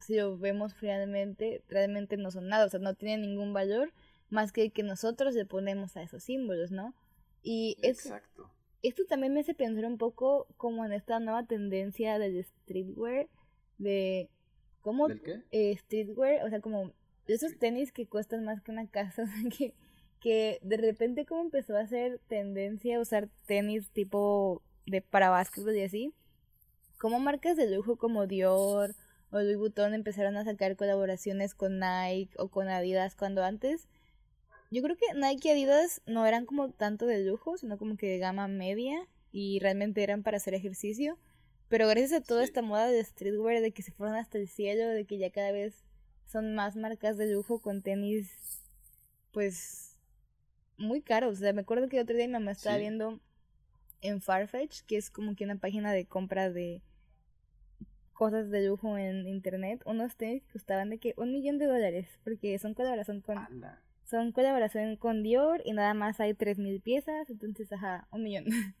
si 0.00 0.16
lo 0.16 0.38
vemos 0.38 0.74
finalmente, 0.74 1.62
realmente 1.68 2.16
no 2.16 2.30
son 2.30 2.48
nada, 2.48 2.64
o 2.64 2.68
sea, 2.68 2.80
no 2.80 2.94
tienen 2.94 3.20
ningún 3.22 3.52
valor 3.52 3.92
más 4.30 4.50
que 4.50 4.70
que 4.70 4.82
nosotros 4.82 5.34
le 5.34 5.44
ponemos 5.44 5.96
a 5.96 6.02
esos 6.02 6.22
símbolos, 6.22 6.70
¿no? 6.70 6.94
Y 7.42 7.76
Exacto. 7.82 8.50
Esto, 8.82 9.04
también 9.04 9.34
me 9.34 9.40
hace 9.40 9.54
pensar 9.54 9.84
un 9.84 9.98
poco 9.98 10.46
como 10.56 10.84
en 10.84 10.92
esta 10.92 11.18
nueva 11.18 11.44
tendencia 11.44 12.18
del 12.18 12.44
streetwear, 12.44 13.26
de 13.78 14.30
cómo... 14.80 15.08
¿Del 15.08 15.20
qué? 15.20 15.42
Eh, 15.50 15.76
streetwear, 15.76 16.46
o 16.46 16.50
sea, 16.50 16.60
como 16.60 16.92
esos 17.26 17.58
tenis 17.58 17.90
que 17.90 18.06
cuestan 18.06 18.44
más 18.44 18.62
que 18.62 18.70
una 18.70 18.86
casa, 18.86 19.24
que, 19.58 19.74
que 20.26 20.58
de 20.60 20.76
repente 20.76 21.24
como 21.24 21.42
empezó 21.42 21.76
a 21.76 21.86
ser 21.86 22.18
tendencia 22.26 22.96
a 22.96 23.00
usar 23.00 23.28
tenis 23.46 23.90
tipo 23.90 24.60
de 24.84 25.00
para 25.00 25.30
básquetbol 25.30 25.76
y 25.76 25.84
así, 25.84 26.12
como 26.98 27.20
marcas 27.20 27.56
de 27.56 27.70
lujo 27.70 27.94
como 27.94 28.26
Dior 28.26 28.96
o 29.30 29.38
Louis 29.38 29.56
Vuitton 29.56 29.94
empezaron 29.94 30.36
a 30.36 30.44
sacar 30.44 30.74
colaboraciones 30.74 31.54
con 31.54 31.78
Nike 31.78 32.34
o 32.38 32.48
con 32.48 32.68
Adidas 32.68 33.14
cuando 33.14 33.44
antes 33.44 33.86
yo 34.72 34.82
creo 34.82 34.96
que 34.96 35.06
Nike 35.14 35.46
y 35.46 35.52
Adidas 35.52 36.02
no 36.06 36.26
eran 36.26 36.44
como 36.44 36.72
tanto 36.72 37.06
de 37.06 37.24
lujo, 37.24 37.56
sino 37.56 37.78
como 37.78 37.96
que 37.96 38.08
de 38.08 38.18
gama 38.18 38.48
media 38.48 39.06
y 39.30 39.60
realmente 39.60 40.02
eran 40.02 40.24
para 40.24 40.38
hacer 40.38 40.54
ejercicio. 40.54 41.18
Pero 41.68 41.86
gracias 41.86 42.20
a 42.20 42.24
toda 42.24 42.42
esta 42.42 42.62
moda 42.62 42.88
de 42.88 43.04
streetwear, 43.04 43.62
de 43.62 43.70
que 43.70 43.82
se 43.82 43.92
fueron 43.92 44.16
hasta 44.16 44.38
el 44.38 44.48
cielo, 44.48 44.88
de 44.88 45.04
que 45.04 45.18
ya 45.18 45.30
cada 45.30 45.52
vez 45.52 45.84
son 46.26 46.56
más 46.56 46.74
marcas 46.74 47.16
de 47.16 47.32
lujo 47.32 47.60
con 47.60 47.80
tenis, 47.80 48.28
pues 49.30 49.95
muy 50.78 51.02
caros. 51.02 51.34
O 51.34 51.36
sea, 51.36 51.52
me 51.52 51.62
acuerdo 51.62 51.88
que 51.88 51.96
el 51.96 52.02
otro 52.02 52.16
día 52.16 52.26
mi 52.26 52.32
mamá 52.32 52.52
estaba 52.52 52.76
viendo 52.76 53.20
en 54.00 54.20
Farfetch, 54.20 54.82
que 54.82 54.96
es 54.96 55.10
como 55.10 55.34
que 55.34 55.44
una 55.44 55.56
página 55.56 55.92
de 55.92 56.06
compra 56.06 56.50
de 56.50 56.82
cosas 58.12 58.50
de 58.50 58.66
lujo 58.66 58.96
en 58.96 59.28
internet, 59.28 59.82
unos 59.84 60.16
tenis 60.16 60.42
costaban 60.50 60.90
de 60.90 60.98
que 60.98 61.14
un 61.16 61.32
millón 61.32 61.58
de 61.58 61.66
dólares, 61.66 62.08
porque 62.24 62.58
son 62.58 62.74
colaboración 62.74 63.20
con 63.20 63.36
son 64.04 64.32
colaboración 64.32 64.96
con 64.96 65.22
Dior 65.22 65.60
y 65.64 65.72
nada 65.72 65.92
más 65.92 66.20
hay 66.20 66.32
tres 66.32 66.58
mil 66.58 66.80
piezas, 66.80 67.28
entonces 67.28 67.70
ajá, 67.72 68.08
un 68.10 68.22
millón. 68.22 68.44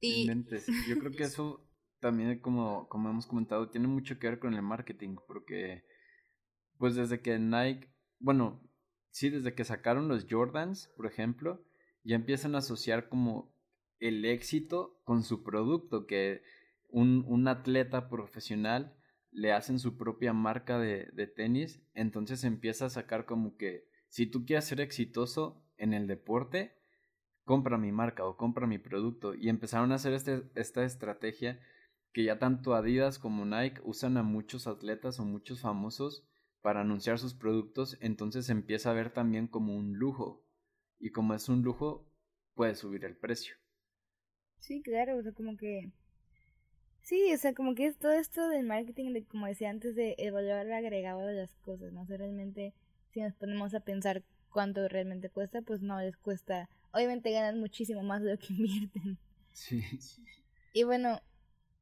y 0.00 0.26
yo 0.26 0.98
creo 0.98 1.12
que 1.12 1.24
eso 1.24 1.66
también 2.00 2.40
como, 2.40 2.88
como 2.88 3.10
hemos 3.10 3.26
comentado, 3.26 3.70
tiene 3.70 3.88
mucho 3.88 4.18
que 4.18 4.28
ver 4.28 4.38
con 4.38 4.54
el 4.54 4.62
marketing, 4.62 5.16
porque 5.26 5.84
pues 6.78 6.94
desde 6.94 7.20
que 7.20 7.38
Nike, 7.38 7.88
bueno, 8.18 8.60
sí, 9.16 9.30
desde 9.30 9.54
que 9.54 9.64
sacaron 9.64 10.08
los 10.08 10.26
Jordans, 10.28 10.88
por 10.94 11.06
ejemplo, 11.06 11.64
ya 12.04 12.16
empiezan 12.16 12.54
a 12.54 12.58
asociar 12.58 13.08
como 13.08 13.50
el 13.98 14.26
éxito 14.26 15.00
con 15.04 15.22
su 15.22 15.42
producto, 15.42 16.06
que 16.06 16.42
un, 16.90 17.24
un 17.26 17.48
atleta 17.48 18.10
profesional 18.10 18.94
le 19.30 19.52
hacen 19.52 19.78
su 19.78 19.96
propia 19.96 20.34
marca 20.34 20.78
de, 20.78 21.08
de 21.14 21.26
tenis, 21.26 21.80
entonces 21.94 22.44
empieza 22.44 22.84
a 22.84 22.90
sacar 22.90 23.24
como 23.24 23.56
que 23.56 23.88
si 24.08 24.26
tú 24.26 24.44
quieres 24.44 24.66
ser 24.66 24.82
exitoso 24.82 25.64
en 25.78 25.94
el 25.94 26.08
deporte, 26.08 26.76
compra 27.46 27.78
mi 27.78 27.92
marca 27.92 28.26
o 28.26 28.36
compra 28.36 28.66
mi 28.66 28.76
producto. 28.76 29.34
Y 29.34 29.48
empezaron 29.48 29.92
a 29.92 29.94
hacer 29.94 30.12
este, 30.12 30.42
esta 30.56 30.84
estrategia 30.84 31.58
que 32.12 32.24
ya 32.24 32.38
tanto 32.38 32.74
Adidas 32.74 33.18
como 33.18 33.46
Nike 33.46 33.80
usan 33.82 34.18
a 34.18 34.22
muchos 34.22 34.66
atletas 34.66 35.18
o 35.20 35.24
muchos 35.24 35.62
famosos 35.62 36.28
para 36.66 36.80
anunciar 36.80 37.20
sus 37.20 37.32
productos, 37.32 37.96
entonces 38.00 38.50
empieza 38.50 38.90
a 38.90 38.92
ver 38.92 39.12
también 39.12 39.46
como 39.46 39.76
un 39.76 39.92
lujo. 39.92 40.44
Y 40.98 41.12
como 41.12 41.32
es 41.32 41.48
un 41.48 41.62
lujo, 41.62 42.10
puede 42.54 42.74
subir 42.74 43.04
el 43.04 43.16
precio. 43.16 43.54
Sí, 44.58 44.82
claro, 44.82 45.16
o 45.16 45.22
sea, 45.22 45.30
como 45.30 45.56
que... 45.56 45.92
Sí, 47.02 47.32
o 47.32 47.38
sea, 47.38 47.54
como 47.54 47.76
que 47.76 47.86
es 47.86 47.96
todo 47.98 48.10
esto 48.10 48.48
del 48.48 48.66
marketing, 48.66 49.12
de 49.12 49.24
como 49.24 49.46
decía 49.46 49.70
antes, 49.70 49.94
de 49.94 50.16
el 50.18 50.32
valor 50.32 50.72
agregado 50.72 51.24
de 51.24 51.34
las 51.34 51.54
cosas, 51.54 51.92
¿no? 51.92 52.02
O 52.02 52.06
sea, 52.06 52.16
realmente, 52.16 52.74
si 53.12 53.20
nos 53.20 53.32
ponemos 53.34 53.72
a 53.72 53.78
pensar 53.78 54.24
cuánto 54.50 54.88
realmente 54.88 55.30
cuesta, 55.30 55.62
pues 55.62 55.82
no 55.82 56.00
les 56.00 56.16
cuesta. 56.16 56.68
Obviamente 56.90 57.30
ganan 57.30 57.60
muchísimo 57.60 58.02
más 58.02 58.24
de 58.24 58.32
lo 58.32 58.38
que 58.38 58.46
invierten. 58.52 59.18
Sí. 59.52 59.84
Y 60.72 60.82
bueno, 60.82 61.20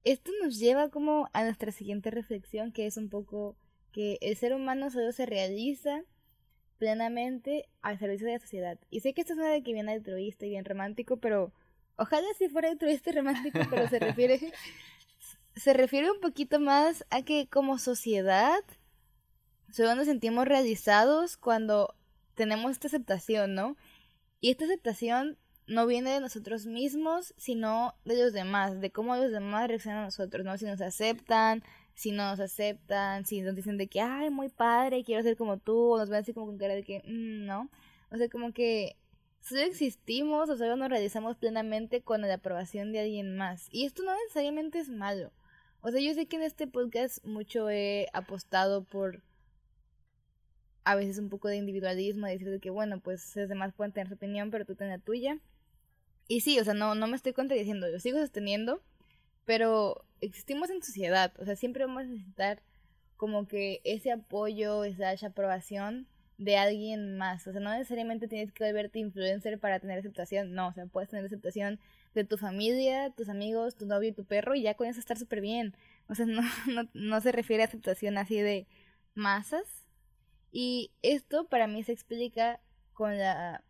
esto 0.03 0.31
nos 0.43 0.59
lleva 0.59 0.91
como 0.91 1.31
a 1.33 1.43
nuestra 1.43 1.73
siguiente 1.73 2.11
reflexión, 2.11 2.71
que 2.71 2.85
es 2.85 2.99
un 2.99 3.09
poco 3.09 3.57
que 3.95 4.19
el 4.23 4.37
ser 4.37 4.53
humano 4.53 4.91
solo 4.91 5.13
se 5.13 5.25
realiza 5.25 6.03
plenamente 6.79 7.69
al 7.81 7.97
servicio 7.97 8.27
de 8.27 8.33
la 8.33 8.41
sociedad. 8.41 8.79
Y 8.91 9.01
sé 9.01 9.15
que 9.15 9.21
esto 9.21 9.35
es 9.35 9.39
nada 9.39 9.53
de 9.53 9.63
que 9.63 9.73
bien 9.73 9.89
altruista 9.89 10.47
y 10.47 10.51
bien 10.51 10.65
romántico, 10.65 11.19
pero 11.19 11.53
ojalá 11.95 12.27
si 12.37 12.49
fuera 12.49 12.71
altruista 12.71 13.11
y 13.11 13.13
romántico, 13.13 13.61
pero 13.71 13.89
se 13.89 14.01
refiere 14.01 14.53
se 15.55 15.73
refiere 15.73 16.11
un 16.11 16.21
poquito 16.21 16.59
más 16.59 17.07
a 17.11 17.23
que 17.23 17.47
como 17.47 17.79
sociedad 17.79 18.65
solo 19.71 19.95
nos 19.95 20.07
sentimos 20.07 20.45
realizados 20.49 21.37
cuando 21.37 21.95
tenemos 22.35 22.73
esta 22.73 22.89
aceptación, 22.89 23.55
¿no? 23.55 23.77
Y 24.41 24.51
esta 24.51 24.65
aceptación 24.65 25.39
no 25.67 25.87
viene 25.87 26.11
de 26.11 26.21
nosotros 26.21 26.67
mismos, 26.67 27.35
sino 27.37 27.95
de 28.05 28.23
los 28.23 28.33
demás, 28.33 28.81
de 28.81 28.91
cómo 28.91 29.17
los 29.17 29.31
demás 29.31 29.69
reaccionan 29.69 30.03
a 30.03 30.05
nosotros, 30.07 30.45
¿no? 30.45 30.57
Si 30.59 30.67
nos 30.67 30.81
aceptan, 30.81 31.63
si 31.95 32.13
no 32.13 32.29
nos 32.31 32.41
aceptan, 32.41 33.25
si 33.25 33.41
nos 33.41 33.55
dicen 33.55 33.79
de 33.79 33.87
que, 33.87 34.01
ay, 34.01 34.31
muy 34.31 34.49
padre, 34.49 35.05
quiero 35.05 35.23
ser 35.23 35.37
como 35.37 35.59
tú, 35.59 35.93
o 35.93 35.99
nos 35.99 36.09
ven 36.11 36.21
así 36.21 36.35
como 36.35 36.47
con 36.47 36.59
cara 36.59 36.75
de 36.75 36.83
que, 36.83 37.01
mm, 37.05 37.47
no. 37.47 37.71
O 38.11 38.17
sea, 38.17 38.29
como 38.29 38.53
que 38.53 38.97
solo 39.41 39.63
existimos 39.63 40.49
o 40.51 40.57
solo 40.57 40.77
nos 40.77 40.89
realizamos 40.89 41.37
plenamente 41.37 42.03
con 42.03 42.21
la 42.23 42.35
aprobación 42.35 42.93
de 42.93 43.01
alguien 43.01 43.37
más. 43.37 43.69
Y 43.71 43.87
esto 43.87 44.03
no 44.03 44.15
necesariamente 44.15 44.79
es 44.79 44.89
malo. 44.91 45.33
O 45.81 45.91
sea, 45.91 46.01
yo 46.01 46.15
sé 46.15 46.27
que 46.27 46.37
en 46.37 46.43
este 46.43 46.67
podcast 46.67 47.25
mucho 47.25 47.69
he 47.71 48.09
apostado 48.13 48.85
por 48.85 49.23
a 50.85 50.95
veces 50.95 51.19
un 51.19 51.29
poco 51.31 51.49
de 51.49 51.57
individualismo, 51.57 52.27
de 52.27 52.39
decir 52.39 52.61
que, 52.61 52.71
bueno, 52.71 53.01
pues 53.01 53.35
los 53.37 53.49
demás 53.49 53.73
pueden 53.75 53.93
tener 53.93 54.09
su 54.09 54.15
opinión, 54.15 54.51
pero 54.51 54.65
tú 54.65 54.75
tienes 54.75 54.99
la 54.99 55.05
tuya. 55.05 55.39
Y 56.29 56.41
sí, 56.41 56.59
o 56.59 56.65
sea, 56.65 56.75
no, 56.75 56.95
no 56.95 57.07
me 57.07 57.17
estoy 57.17 57.33
contradiciendo, 57.33 57.91
yo 57.91 57.99
sigo 58.01 58.19
sosteniendo, 58.19 58.83
pero 59.45 60.05
existimos 60.21 60.71
en 60.71 60.83
sociedad, 60.83 61.33
o 61.39 61.45
sea, 61.45 61.57
siempre 61.57 61.85
vamos 61.85 62.05
a 62.05 62.07
necesitar 62.07 62.63
como 63.17 63.47
que 63.47 63.81
ese 63.85 64.11
apoyo, 64.11 64.85
esa 64.85 65.15
aprobación 65.27 66.09
de 66.39 66.57
alguien 66.57 67.17
más. 67.17 67.47
O 67.47 67.53
sea, 67.53 67.61
no 67.61 67.71
necesariamente 67.71 68.29
tienes 68.29 68.53
que 68.53 68.65
volverte 68.65 68.99
influencer 68.99 69.59
para 69.59 69.81
tener 69.81 69.99
aceptación, 69.99 70.53
no, 70.55 70.69
o 70.69 70.73
sea, 70.73 70.87
puedes 70.87 71.09
tener 71.11 71.25
aceptación 71.25 71.79
de 72.15 72.25
tu 72.25 72.39
familia, 72.39 73.11
tus 73.11 73.29
amigos, 73.29 73.77
tu 73.77 73.87
novio 73.87 74.11
y 74.11 74.13
tu 74.13 74.25
perro 74.25 74.55
y 74.55 74.63
ya 74.63 74.75
con 74.75 74.89
eso 74.89 75.01
estar 75.01 75.19
súper 75.19 75.41
bien. 75.41 75.77
O 76.09 76.15
sea, 76.15 76.27
no, 76.27 76.43
no, 76.69 76.89
no 76.95 77.21
se 77.21 77.33
refiere 77.33 77.63
a 77.63 77.67
aceptación 77.67 78.19
así 78.19 78.41
de 78.41 78.67
masas. 79.15 79.87
Y 80.53 80.93
esto 81.03 81.49
para 81.49 81.67
mí 81.67 81.83
se 81.83 81.93
explica 81.93 82.61
con 82.93 83.19
la, 83.19 83.65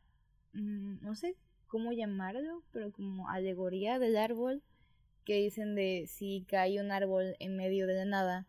mm, 0.52 1.02
no 1.02 1.14
sé 1.14 1.36
cómo 1.74 1.90
llamarlo, 1.90 2.62
pero 2.70 2.92
como 2.92 3.28
alegoría 3.28 3.98
del 3.98 4.16
árbol 4.16 4.62
que 5.24 5.34
dicen 5.34 5.74
de 5.74 6.04
si 6.06 6.46
cae 6.48 6.80
un 6.80 6.92
árbol 6.92 7.34
en 7.40 7.56
medio 7.56 7.88
de 7.88 7.94
la 7.94 8.04
nada 8.04 8.46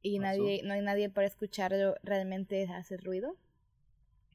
y 0.00 0.20
nadie, 0.20 0.62
no 0.62 0.74
hay 0.74 0.80
nadie 0.80 1.10
para 1.10 1.26
escucharlo, 1.26 1.96
realmente 2.04 2.68
hace 2.72 2.98
ruido. 2.98 3.34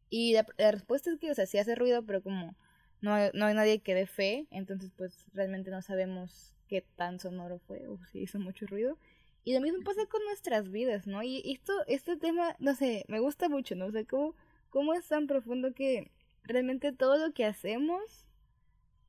Y 0.09 0.33
la, 0.33 0.45
respuesta 0.71 1.09
es 1.09 1.19
que, 1.19 1.31
o 1.31 1.33
sea, 1.33 1.45
sí 1.45 1.57
hace 1.57 1.73
ruido, 1.73 2.03
pero 2.03 2.21
como 2.21 2.53
no 2.99 3.13
hay, 3.13 3.29
no 3.33 3.45
hay 3.45 3.53
nadie 3.53 3.79
que 3.79 3.95
dé 3.95 4.07
fe, 4.07 4.45
entonces 4.51 4.91
pues 4.97 5.25
realmente 5.31 5.71
no 5.71 5.81
sabemos 5.81 6.53
qué 6.67 6.81
tan 6.97 7.17
sonoro 7.17 7.59
fue 7.59 7.87
o 7.87 7.97
si 8.11 8.19
hizo 8.19 8.39
mucho 8.39 8.67
ruido. 8.67 8.97
Y 9.45 9.53
lo 9.53 9.61
mismo 9.61 9.85
pasa 9.85 10.05
con 10.07 10.21
nuestras 10.25 10.69
vidas, 10.69 11.07
¿no? 11.07 11.23
Y 11.23 11.49
esto, 11.49 11.71
este 11.87 12.17
tema, 12.17 12.57
no 12.59 12.75
sé, 12.75 13.05
me 13.07 13.21
gusta 13.21 13.47
mucho, 13.47 13.75
¿no? 13.75 13.85
O 13.85 13.91
sea, 13.93 14.03
cómo, 14.03 14.35
cómo 14.69 14.93
es 14.95 15.07
tan 15.07 15.27
profundo 15.27 15.73
que 15.73 16.11
realmente 16.49 16.91
todo 16.91 17.17
lo 17.17 17.33
que 17.33 17.45
hacemos 17.45 18.25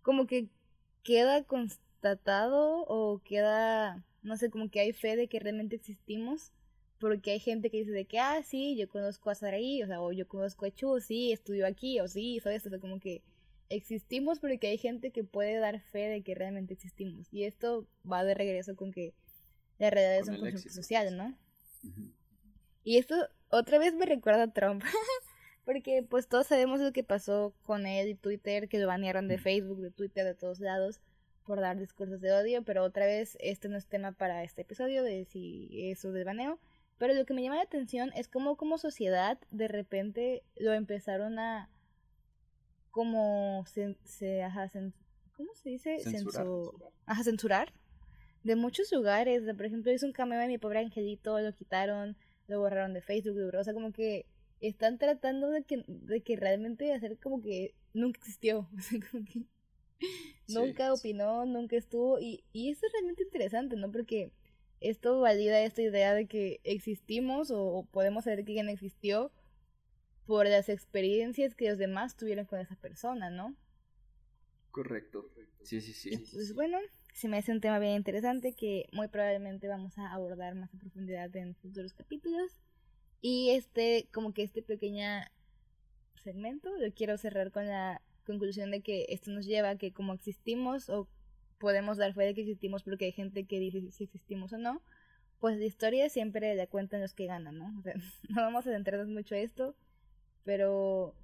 como 0.03 0.27
que 0.27 0.49
queda 1.03 1.43
constatado 1.45 2.85
o 2.87 3.21
queda, 3.25 4.05
no 4.23 4.37
sé, 4.37 4.51
como 4.51 4.71
que 4.71 4.81
hay 4.81 4.93
fe 4.93 5.17
de 5.17 5.29
que 5.29 5.41
realmente 5.41 5.77
existimos. 5.77 6.53
Porque 6.99 7.31
hay 7.31 7.41
gente 7.41 7.71
que 7.71 7.79
dice 7.79 7.93
de 7.93 8.05
que, 8.05 8.19
ah, 8.19 8.43
sí, 8.43 8.77
yo 8.77 8.87
conozco 8.87 9.31
a 9.31 9.35
Saraí, 9.35 9.83
o 9.83 9.87
sea, 9.87 10.03
o 10.03 10.13
yo 10.13 10.29
conozco 10.29 10.67
a 10.67 10.71
Chu, 10.71 11.01
sí, 11.01 11.33
estudio 11.33 11.67
aquí, 11.67 11.99
o 11.99 12.07
sí, 12.07 12.39
¿sabes? 12.41 12.67
O 12.67 12.69
sea, 12.69 12.79
como 12.79 13.01
que 13.01 13.23
existimos 13.71 14.39
porque 14.39 14.67
hay 14.67 14.77
gente 14.77 15.11
que 15.11 15.25
puede 15.25 15.59
dar 15.59 15.81
fe 15.81 16.09
de 16.09 16.23
que 16.23 16.35
realmente 16.35 16.75
existimos. 16.75 17.27
Y 17.33 17.45
esto 17.45 17.87
va 18.11 18.23
de 18.23 18.35
regreso 18.35 18.77
con 18.77 18.93
que 18.93 19.15
la 19.79 19.89
realidad 19.89 20.19
es 20.19 20.29
un 20.29 20.41
concepto 20.41 20.75
social, 20.75 21.17
¿no? 21.17 21.35
Y 22.85 22.99
esto 22.99 23.15
otra 23.49 23.79
vez 23.79 23.95
me 23.95 24.05
recuerda 24.05 24.43
a 24.43 24.53
Trump. 24.53 24.85
porque 25.65 26.03
pues 26.09 26.29
todos 26.29 26.47
sabemos 26.47 26.81
lo 26.81 26.93
que 26.93 27.05
pasó 27.05 27.55
con 27.63 27.87
él 27.87 28.09
y 28.09 28.15
Twitter, 28.15 28.69
que 28.69 28.79
lo 28.79 28.87
banearon 28.87 29.29
de 29.29 29.39
Facebook, 29.39 29.81
de 29.81 29.91
Twitter, 29.91 30.25
de 30.25 30.35
todos 30.35 30.61
lados 30.61 31.01
por 31.45 31.61
dar 31.61 31.79
discursos 31.79 32.21
de 32.21 32.33
odio, 32.33 32.63
pero 32.63 32.85
otra 32.85 33.07
vez 33.07 33.37
este 33.41 33.69
no 33.69 33.77
es 33.77 33.87
tema 33.87 34.13
para 34.13 34.45
este 34.45 34.63
episodio 34.63 35.03
de 35.03 35.25
si 35.25 35.69
eso 35.91 36.13
del 36.13 36.25
baneo, 36.25 36.59
pero 36.99 37.15
lo 37.15 37.25
que 37.25 37.35
me 37.35 37.43
llama 37.43 37.57
la 37.57 37.63
atención 37.63 38.13
es 38.15 38.29
cómo 38.29 38.57
como 38.57 38.79
sociedad 38.79 39.39
de 39.51 39.69
repente 39.69 40.43
lo 40.57 40.73
empezaron 40.73 41.39
a 41.39 41.69
como 42.91 43.65
se, 43.67 43.97
se 44.05 44.43
ajá, 44.43 44.71
¿cómo 45.37 45.55
se 45.55 45.71
dice? 45.71 45.99
Censurar. 46.01 46.47
ajá, 47.07 47.25
censurar 47.25 47.73
de 48.43 48.57
muchos 48.57 48.91
lugares, 48.93 49.43
por 49.55 49.67
ejemplo, 49.67 49.93
hizo 49.93 50.07
un 50.07 50.13
cameo 50.13 50.41
de 50.41 50.49
mi 50.49 50.59
pobre 50.59 50.81
angelito, 50.81 51.39
lo 51.41 51.53
quitaron, 51.53 52.17
lo 52.49 52.61
borraron 52.61 52.95
de 52.95 53.03
Facebook, 53.03 53.37
o 53.55 53.65
sea, 53.65 53.75
como 53.75 53.93
que 53.93 54.27
están 54.61 54.99
tratando 54.99 55.51
de 55.51 55.65
que, 55.65 55.85
de 55.87 56.23
que 56.23 56.37
realmente 56.37 56.93
hacer 56.93 57.19
como 57.19 57.41
que 57.41 57.75
nunca 57.95 58.19
existió, 58.21 58.69
o 58.77 58.81
sea, 58.81 59.01
como 59.11 59.25
que 59.25 59.45
nunca 60.49 60.93
opinó, 60.93 61.47
nunca 61.47 61.77
estuvo, 61.77 62.19
y, 62.19 62.45
y 62.53 62.71
eso 62.71 62.87
es 62.87 62.93
realmente 62.93 63.23
interesante, 63.23 63.77
¿no? 63.77 63.91
Porque 63.91 64.33
esto 64.81 65.21
valida 65.21 65.61
esta 65.61 65.83
idea 65.83 66.15
de 66.15 66.27
que 66.27 66.61
existimos 66.65 67.51
o, 67.51 67.87
podemos 67.91 68.25
saber 68.25 68.45
que 68.45 68.53
alguien 68.53 68.69
existió 68.69 69.31
por 70.27 70.47
las 70.47 70.69
experiencias 70.69 71.55
que 71.55 71.69
los 71.69 71.79
demás 71.79 72.17
tuvieron 72.17 72.47
con 72.47 72.61
esa 72.61 72.77
persona, 72.77 73.31
¿no? 73.31 73.55
Correcto. 74.71 75.29
Sí, 75.63 75.81
sí, 75.81 75.93
sí. 75.93 76.17
Pues 76.33 76.55
bueno, 76.55 76.79
se 77.13 77.29
me 77.29 77.39
hace 77.39 77.53
un 77.53 77.61
tema 77.61 77.79
bien 77.79 77.95
interesante 77.95 78.53
que 78.55 78.87
muy 78.93 79.09
probablemente 79.09 79.69
vamos 79.69 79.99
a 79.99 80.13
abordar 80.13 80.55
más 80.55 80.73
a 80.75 80.79
profundidad 80.79 81.35
en 81.37 81.55
futuros 81.57 81.93
capítulos. 81.93 82.53
Y 83.21 83.51
este, 83.51 84.09
como 84.13 84.33
que 84.33 84.43
este 84.43 84.63
pequeño 84.63 85.05
segmento, 86.23 86.71
lo 86.79 86.93
quiero 86.93 87.17
cerrar 87.19 87.51
con 87.51 87.67
la 87.67 88.01
conclusión 88.27 88.71
de 88.71 88.81
que 88.81 89.07
esto 89.09 89.31
nos 89.31 89.47
lleva 89.47 89.71
a 89.71 89.79
que 89.79 89.93
como 89.93 90.15
existimos 90.15 90.89
o 90.89 91.09
podemos 91.59 91.99
dar 91.99 92.15
fe 92.15 92.25
de 92.25 92.35
que 92.35 92.43
existimos 92.43 92.83
porque 92.83 93.07
hay 93.07 93.13
gente 93.13 93.45
que 93.45 93.59
dice 93.59 93.91
si 93.91 94.05
existimos 94.05 94.53
o 94.53 94.59
no, 94.59 94.83
pues 95.41 95.59
la 95.59 95.65
historia 95.65 96.09
siempre 96.09 96.55
la 96.55 96.67
cuentan 96.67 97.01
los 97.01 97.15
que 97.15 97.27
ganan, 97.27 97.59
¿no? 97.59 97.79
O 97.79 97.83
sea, 97.83 97.95
no 98.29 98.43
vamos 98.43 98.67
a 98.67 98.73
centrarnos 98.73 99.09
mucho 99.09 99.35
a 99.35 99.39
esto, 99.39 99.75
pero 100.45 101.15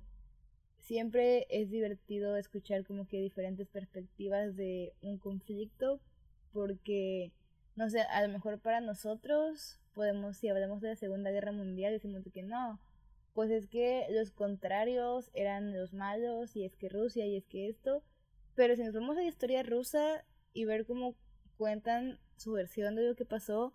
siempre 0.80 1.46
es 1.50 1.70
divertido 1.70 2.36
escuchar 2.36 2.84
como 2.84 3.06
que 3.06 3.20
diferentes 3.20 3.68
perspectivas 3.68 4.56
de 4.56 4.92
un 5.02 5.18
conflicto 5.18 6.00
porque, 6.52 7.32
no 7.74 7.90
sé, 7.90 8.00
a 8.00 8.26
lo 8.26 8.32
mejor 8.32 8.58
para 8.60 8.80
nosotros 8.80 9.78
podemos, 9.96 10.36
si 10.36 10.48
hablamos 10.48 10.82
de 10.82 10.90
la 10.90 10.96
Segunda 10.96 11.30
Guerra 11.30 11.52
Mundial, 11.52 11.94
decimos 11.94 12.22
que 12.30 12.42
no, 12.42 12.78
pues 13.32 13.50
es 13.50 13.66
que 13.66 14.06
los 14.10 14.30
contrarios 14.30 15.30
eran 15.32 15.72
los 15.72 15.94
malos 15.94 16.54
y 16.54 16.64
es 16.64 16.76
que 16.76 16.90
Rusia 16.90 17.26
y 17.26 17.36
es 17.36 17.46
que 17.46 17.68
esto, 17.70 18.04
pero 18.54 18.76
si 18.76 18.84
nos 18.84 18.92
vamos 18.92 19.16
a 19.16 19.22
la 19.22 19.28
historia 19.28 19.62
rusa 19.62 20.22
y 20.52 20.66
ver 20.66 20.84
como 20.84 21.16
cuentan 21.56 22.18
su 22.36 22.52
versión 22.52 22.94
de 22.94 23.08
lo 23.08 23.16
que 23.16 23.24
pasó. 23.24 23.74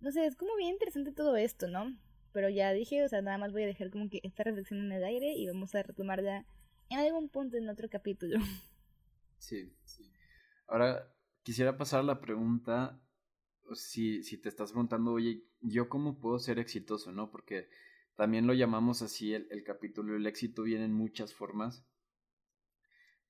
No 0.00 0.10
sé, 0.10 0.26
es 0.26 0.34
como 0.34 0.56
bien 0.56 0.70
interesante 0.70 1.12
todo 1.12 1.36
esto, 1.36 1.68
¿no? 1.68 1.96
Pero 2.32 2.48
ya 2.48 2.72
dije, 2.72 3.04
o 3.04 3.08
sea, 3.08 3.22
nada 3.22 3.38
más 3.38 3.52
voy 3.52 3.62
a 3.62 3.66
dejar 3.66 3.90
como 3.90 4.08
que 4.08 4.20
esta 4.24 4.42
reflexión 4.42 4.80
en 4.80 4.92
el 4.92 5.04
aire 5.04 5.34
y 5.34 5.46
vamos 5.46 5.74
a 5.74 5.82
retomarla 5.82 6.44
en 6.90 6.98
algún 6.98 7.28
punto 7.28 7.56
en 7.56 7.68
otro 7.68 7.88
capítulo. 7.88 8.38
Sí, 9.38 9.74
sí. 9.84 10.08
Ahora, 10.68 11.12
quisiera 11.42 11.76
pasar 11.76 12.04
la 12.04 12.20
pregunta, 12.20 13.01
si, 13.74 14.22
si 14.22 14.38
te 14.38 14.48
estás 14.48 14.72
preguntando, 14.72 15.12
oye, 15.12 15.44
¿yo 15.60 15.88
cómo 15.88 16.18
puedo 16.18 16.38
ser 16.38 16.58
exitoso, 16.58 17.12
no? 17.12 17.30
Porque 17.30 17.68
también 18.16 18.46
lo 18.46 18.54
llamamos 18.54 19.02
así 19.02 19.34
el, 19.34 19.46
el 19.50 19.64
capítulo, 19.64 20.16
el 20.16 20.26
éxito 20.26 20.62
viene 20.62 20.84
en 20.84 20.92
muchas 20.92 21.34
formas. 21.34 21.84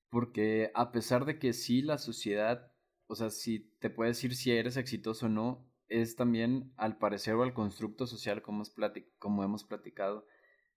Porque 0.09 0.71
a 0.75 0.91
pesar 0.91 1.25
de 1.25 1.39
que 1.39 1.53
sí 1.53 1.81
la 1.81 1.97
sociedad, 1.97 2.71
o 3.07 3.15
sea, 3.15 3.29
si 3.29 3.59
te 3.79 3.89
puede 3.89 4.11
decir 4.11 4.35
si 4.35 4.51
eres 4.51 4.77
exitoso 4.77 5.25
o 5.25 5.29
no, 5.29 5.67
es 5.87 6.15
también 6.15 6.73
al 6.77 6.97
parecer 6.97 7.35
o 7.35 7.43
al 7.43 7.53
constructo 7.53 8.07
social 8.07 8.41
como, 8.41 8.63
como 9.19 9.43
hemos 9.43 9.63
platicado 9.63 10.25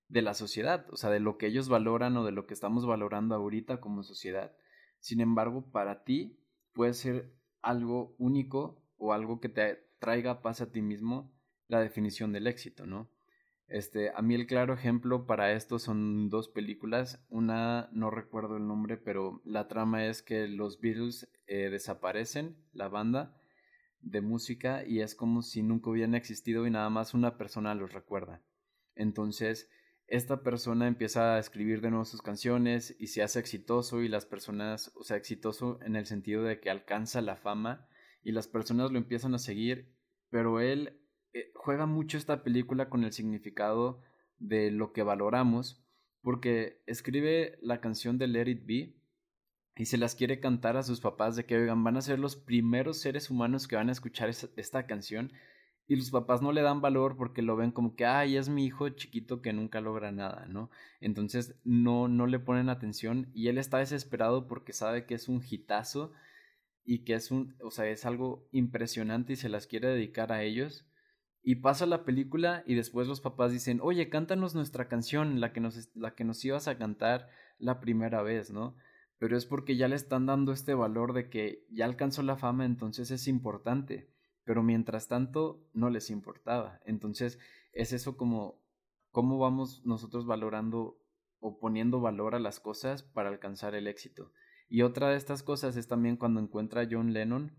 de 0.08 0.22
la 0.22 0.34
sociedad, 0.34 0.86
o 0.90 0.96
sea, 0.96 1.10
de 1.10 1.20
lo 1.20 1.36
que 1.36 1.46
ellos 1.46 1.68
valoran 1.68 2.16
o 2.16 2.24
de 2.24 2.32
lo 2.32 2.46
que 2.46 2.54
estamos 2.54 2.86
valorando 2.86 3.34
ahorita 3.34 3.80
como 3.80 4.02
sociedad. 4.02 4.56
Sin 5.00 5.20
embargo, 5.20 5.70
para 5.70 6.04
ti 6.04 6.38
puede 6.72 6.94
ser 6.94 7.32
algo 7.62 8.14
único 8.18 8.82
o 8.98 9.12
algo 9.12 9.40
que 9.40 9.48
te 9.48 9.86
traiga 9.98 10.42
paz 10.42 10.60
a 10.60 10.70
ti 10.70 10.82
mismo 10.82 11.32
la 11.68 11.80
definición 11.80 12.32
del 12.32 12.46
éxito, 12.46 12.86
¿no? 12.86 13.10
Este, 13.68 14.10
a 14.14 14.22
mí 14.22 14.34
el 14.34 14.46
claro 14.46 14.74
ejemplo 14.74 15.26
para 15.26 15.52
esto 15.52 15.78
son 15.78 16.28
dos 16.28 16.48
películas. 16.48 17.24
Una 17.28 17.88
no 17.92 18.10
recuerdo 18.10 18.56
el 18.56 18.66
nombre, 18.66 18.96
pero 18.96 19.42
la 19.44 19.66
trama 19.66 20.06
es 20.06 20.22
que 20.22 20.46
los 20.46 20.80
Beatles 20.80 21.28
eh, 21.46 21.68
desaparecen, 21.70 22.56
la 22.72 22.88
banda, 22.88 23.36
de 24.00 24.20
música 24.20 24.84
y 24.86 25.00
es 25.00 25.16
como 25.16 25.42
si 25.42 25.62
nunca 25.62 25.90
hubieran 25.90 26.14
existido 26.14 26.66
y 26.66 26.70
nada 26.70 26.90
más 26.90 27.12
una 27.12 27.36
persona 27.36 27.74
los 27.74 27.92
recuerda. 27.92 28.40
Entonces, 28.94 29.68
esta 30.06 30.44
persona 30.44 30.86
empieza 30.86 31.34
a 31.34 31.38
escribir 31.40 31.80
de 31.80 31.90
nuevo 31.90 32.04
sus 32.04 32.22
canciones 32.22 32.94
y 33.00 33.08
se 33.08 33.22
hace 33.22 33.40
exitoso 33.40 34.02
y 34.02 34.08
las 34.08 34.24
personas, 34.24 34.92
o 34.94 35.02
sea, 35.02 35.16
exitoso 35.16 35.80
en 35.82 35.96
el 35.96 36.06
sentido 36.06 36.44
de 36.44 36.60
que 36.60 36.70
alcanza 36.70 37.20
la 37.20 37.36
fama 37.36 37.88
y 38.26 38.32
las 38.32 38.48
personas 38.48 38.90
lo 38.90 38.98
empiezan 38.98 39.36
a 39.36 39.38
seguir, 39.38 39.94
pero 40.30 40.58
él 40.60 40.98
eh, 41.32 41.52
juega 41.54 41.86
mucho 41.86 42.18
esta 42.18 42.42
película 42.42 42.88
con 42.88 43.04
el 43.04 43.12
significado 43.12 44.02
de 44.40 44.72
lo 44.72 44.92
que 44.92 45.04
valoramos 45.04 45.80
porque 46.22 46.82
escribe 46.86 47.56
la 47.62 47.80
canción 47.80 48.18
de 48.18 48.26
Let 48.26 48.48
It 48.48 48.66
Be 48.66 48.96
y 49.76 49.84
se 49.84 49.96
las 49.96 50.16
quiere 50.16 50.40
cantar 50.40 50.76
a 50.76 50.82
sus 50.82 51.00
papás 51.00 51.36
de 51.36 51.46
que, 51.46 51.56
oigan, 51.56 51.84
van 51.84 51.98
a 51.98 52.00
ser 52.00 52.18
los 52.18 52.34
primeros 52.34 52.98
seres 52.98 53.30
humanos 53.30 53.68
que 53.68 53.76
van 53.76 53.90
a 53.90 53.92
escuchar 53.92 54.28
esta 54.28 54.88
canción 54.88 55.32
y 55.86 55.94
los 55.94 56.10
papás 56.10 56.42
no 56.42 56.50
le 56.50 56.62
dan 56.62 56.80
valor 56.80 57.16
porque 57.16 57.42
lo 57.42 57.54
ven 57.54 57.70
como 57.70 57.94
que, 57.94 58.06
ay, 58.06 58.36
es 58.36 58.48
mi 58.48 58.66
hijo 58.66 58.88
chiquito 58.88 59.40
que 59.40 59.52
nunca 59.52 59.80
logra 59.80 60.10
nada, 60.10 60.46
¿no? 60.48 60.68
Entonces 61.00 61.54
no, 61.62 62.08
no 62.08 62.26
le 62.26 62.40
ponen 62.40 62.70
atención 62.70 63.30
y 63.34 63.46
él 63.46 63.58
está 63.58 63.78
desesperado 63.78 64.48
porque 64.48 64.72
sabe 64.72 65.06
que 65.06 65.14
es 65.14 65.28
un 65.28 65.40
hitazo 65.48 66.12
y 66.86 67.04
que 67.04 67.14
es 67.14 67.30
un, 67.30 67.54
o 67.62 67.70
sea, 67.70 67.86
es 67.88 68.06
algo 68.06 68.48
impresionante 68.52 69.34
y 69.34 69.36
se 69.36 69.50
las 69.50 69.66
quiere 69.66 69.88
dedicar 69.88 70.32
a 70.32 70.42
ellos. 70.42 70.86
Y 71.42 71.56
pasa 71.56 71.84
la 71.86 72.04
película 72.04 72.64
y 72.66 72.74
después 72.74 73.06
los 73.06 73.20
papás 73.20 73.52
dicen, 73.52 73.80
oye, 73.82 74.08
cántanos 74.08 74.54
nuestra 74.54 74.88
canción, 74.88 75.40
la 75.40 75.52
que 75.52 75.60
nos, 75.60 75.90
la 75.94 76.14
que 76.14 76.24
nos 76.24 76.44
ibas 76.44 76.68
a 76.68 76.78
cantar 76.78 77.28
la 77.58 77.80
primera 77.80 78.22
vez, 78.22 78.50
¿no? 78.50 78.76
pero 79.18 79.36
es 79.36 79.46
porque 79.46 79.76
ya 79.76 79.88
le 79.88 79.96
están 79.96 80.26
dando 80.26 80.52
este 80.52 80.74
valor 80.74 81.12
de 81.12 81.30
que 81.30 81.64
ya 81.70 81.84
alcanzó 81.84 82.22
la 82.22 82.36
fama, 82.36 82.64
entonces 82.64 83.10
es 83.10 83.28
importante, 83.28 84.10
pero 84.44 84.62
mientras 84.62 85.08
tanto 85.08 85.64
no 85.72 85.90
les 85.90 86.10
importaba. 86.10 86.80
Entonces 86.84 87.38
es 87.72 87.92
eso 87.92 88.16
como 88.16 88.60
cómo 89.10 89.38
vamos 89.38 89.84
nosotros 89.86 90.26
valorando 90.26 90.98
o 91.40 91.58
poniendo 91.58 92.00
valor 92.00 92.34
a 92.34 92.40
las 92.40 92.60
cosas 92.60 93.02
para 93.02 93.30
alcanzar 93.30 93.74
el 93.74 93.86
éxito. 93.86 94.32
Y 94.68 94.82
otra 94.82 95.10
de 95.10 95.16
estas 95.16 95.42
cosas 95.42 95.76
es 95.76 95.86
también 95.86 96.16
cuando 96.16 96.40
encuentra 96.40 96.82
a 96.82 96.88
John 96.90 97.12
Lennon 97.12 97.56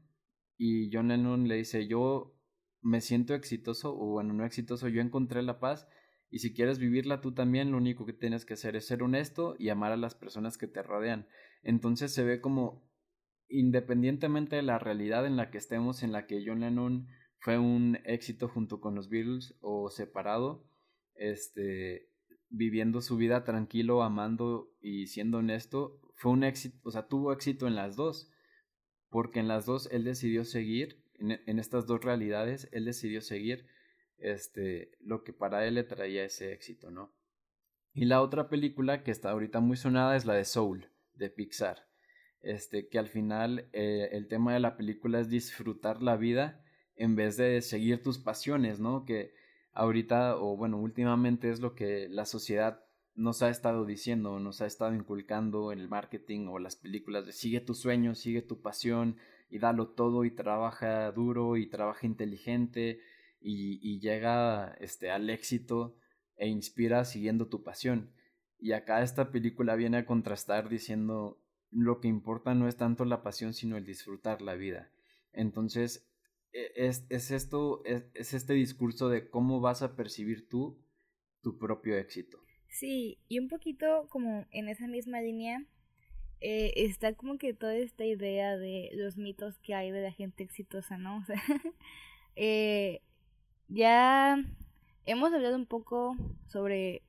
y 0.58 0.90
John 0.92 1.08
Lennon 1.10 1.48
le 1.48 1.56
dice, 1.56 1.88
yo 1.88 2.36
me 2.82 3.02
siento 3.02 3.34
exitoso, 3.34 3.96
o 3.96 4.12
bueno, 4.12 4.34
no 4.34 4.46
exitoso, 4.46 4.88
yo 4.88 5.02
encontré 5.02 5.42
la 5.44 5.60
paz 5.60 5.88
y 6.30 6.40
si 6.40 6.54
quieres 6.54 6.80
vivirla 6.80 7.22
tú 7.22 7.34
también, 7.34 7.72
lo 7.72 7.78
único 7.78 8.06
que 8.06 8.14
tienes 8.14 8.46
que 8.46 8.56
hacer 8.56 8.76
es 8.76 8.88
ser 8.88 9.04
honesto 9.04 9.56
y 9.58 9.70
amar 9.70 9.92
a 9.92 9.98
las 9.98 10.16
personas 10.16 10.58
que 10.58 10.68
te 10.68 10.84
rodean. 10.84 11.28
Entonces 11.64 12.14
se 12.14 12.24
ve 12.24 12.42
como, 12.42 12.86
independientemente 13.48 14.58
de 14.58 14.62
la 14.62 14.78
realidad 14.78 15.26
en 15.26 15.38
la 15.38 15.50
que 15.50 15.58
estemos, 15.58 16.04
en 16.04 16.12
la 16.12 16.28
que 16.28 16.44
John 16.46 16.60
Lennon 16.60 17.08
fue 17.40 17.58
un 17.58 18.00
éxito 18.04 18.50
junto 18.50 18.82
con 18.82 18.96
los 18.96 19.10
Beatles 19.10 19.56
o 19.62 19.90
separado, 19.90 20.66
este, 21.16 22.10
viviendo 22.50 23.02
su 23.02 23.16
vida 23.16 23.44
tranquilo, 23.44 24.04
amando 24.04 24.70
y 24.82 25.08
siendo 25.08 25.38
honesto, 25.38 26.02
fue 26.18 26.32
un 26.32 26.44
éxito, 26.44 26.78
o 26.84 26.92
sea, 26.92 27.08
tuvo 27.08 27.32
éxito 27.32 27.68
en 27.68 27.76
las 27.76 27.96
dos, 27.96 28.30
porque 29.10 29.40
en 29.40 29.48
las 29.48 29.66
dos 29.66 29.88
él 29.92 30.04
decidió 30.04 30.44
seguir, 30.44 31.04
en, 31.14 31.40
en 31.46 31.60
estas 31.60 31.86
dos 31.86 32.04
realidades, 32.04 32.68
él 32.72 32.86
decidió 32.86 33.22
seguir 33.22 33.68
este, 34.18 34.92
lo 35.00 35.24
que 35.24 35.32
para 35.32 35.66
él 35.66 35.76
le 35.76 35.84
traía 35.84 36.26
ese 36.26 36.52
éxito, 36.54 36.90
¿no? 36.90 37.14
Y 37.94 38.06
la 38.06 38.22
otra 38.22 38.50
película 38.50 39.04
que 39.04 39.12
está 39.12 39.30
ahorita 39.30 39.60
muy 39.60 39.78
sonada 39.78 40.16
es 40.16 40.26
la 40.26 40.34
de 40.34 40.46
Soul, 40.46 40.90
de 41.14 41.30
Pixar. 41.30 41.88
Este, 42.42 42.88
que 42.88 43.00
al 43.00 43.08
final 43.08 43.70
eh, 43.74 44.10
el 44.12 44.28
tema 44.28 44.54
de 44.54 44.60
la 44.60 44.78
película 44.78 45.20
es 45.20 45.30
disfrutar 45.30 46.02
la 46.02 46.16
vida 46.16 46.64
en 46.96 47.16
vez 47.16 47.38
de 47.38 47.62
seguir 47.62 48.02
tus 48.02 48.20
pasiones, 48.20 48.80
¿no? 48.80 49.06
Que 49.06 49.34
ahorita, 49.74 50.38
o 50.38 50.58
bueno, 50.58 50.78
últimamente 50.78 51.50
es 51.50 51.60
lo 51.60 51.76
que 51.76 52.08
la 52.10 52.26
sociedad 52.26 52.87
nos 53.18 53.42
ha 53.42 53.50
estado 53.50 53.84
diciendo, 53.84 54.40
nos 54.40 54.62
ha 54.62 54.68
estado 54.68 54.94
inculcando 54.94 55.72
en 55.72 55.80
el 55.80 55.90
marketing 55.90 56.48
o 56.48 56.60
las 56.60 56.76
películas 56.76 57.26
de 57.26 57.34
sigue 57.34 57.60
tu 57.60 57.74
sueño, 57.74 58.14
sigue 58.14 58.44
tu 58.44 58.62
pasión 58.62 59.18
y 59.50 59.58
dalo 59.58 59.90
todo 59.90 60.24
y 60.24 60.32
trabaja 60.32 61.12
duro 61.12 61.58
y 61.58 61.68
trabaja 61.68 62.06
inteligente 62.06 63.02
y, 63.42 64.00
llega 64.00 64.76
este, 64.80 65.10
al 65.10 65.30
éxito 65.32 65.96
e 66.36 66.48
inspira 66.48 67.06
siguiendo 67.06 67.48
tu 67.48 67.64
pasión. 67.64 68.12
Y 68.60 68.74
acá 68.74 69.02
esta 69.02 69.32
película 69.32 69.76
viene 69.76 69.98
a 69.98 70.06
contrastar 70.06 70.70
diciendo 70.70 71.42
lo 71.72 72.00
que 72.00 72.08
importa 72.08 72.54
no 72.54 72.68
es 72.68 72.78
tanto 72.78 73.04
la 73.04 73.24
pasión, 73.24 73.54
sino 73.54 73.78
el 73.78 73.86
disfrutar 73.86 74.44
la 74.44 74.54
vida. 74.54 74.92
Entonces, 75.34 76.08
e, 76.54 76.72
es, 76.76 77.08
es 77.10 77.32
esto, 77.32 77.84
es, 77.84 78.06
es, 78.14 78.36
este 78.36 78.54
discurso 78.54 79.10
de 79.10 79.28
cómo 79.30 79.60
vas 79.60 79.82
a 79.82 79.96
percibir 79.96 80.48
tú 80.48 80.80
tu 81.42 81.58
propio 81.58 81.98
éxito. 81.98 82.47
Sí, 82.68 83.18
y 83.28 83.40
un 83.40 83.48
poquito 83.48 84.08
como 84.10 84.46
en 84.52 84.70
esa 84.70 84.88
misma 84.88 85.22
línea, 85.22 85.66
eh, 86.40 86.74
está 86.76 87.14
como 87.14 87.38
que 87.38 87.54
toda 87.54 87.76
esta 87.76 88.06
idea 88.06 88.58
de 88.58 88.92
los 88.94 89.18
mitos 89.18 89.58
que 89.60 89.74
hay 89.74 89.92
de 89.92 90.02
la 90.02 90.12
gente 90.12 90.44
exitosa, 90.44 90.98
¿no? 90.98 91.18
O 91.24 91.26
sea, 91.26 91.42
eh, 92.36 93.02
ya 93.68 94.38
hemos 95.06 95.34
hablado 95.34 95.56
un 95.56 95.66
poco 95.66 96.16
sobre, 96.48 97.02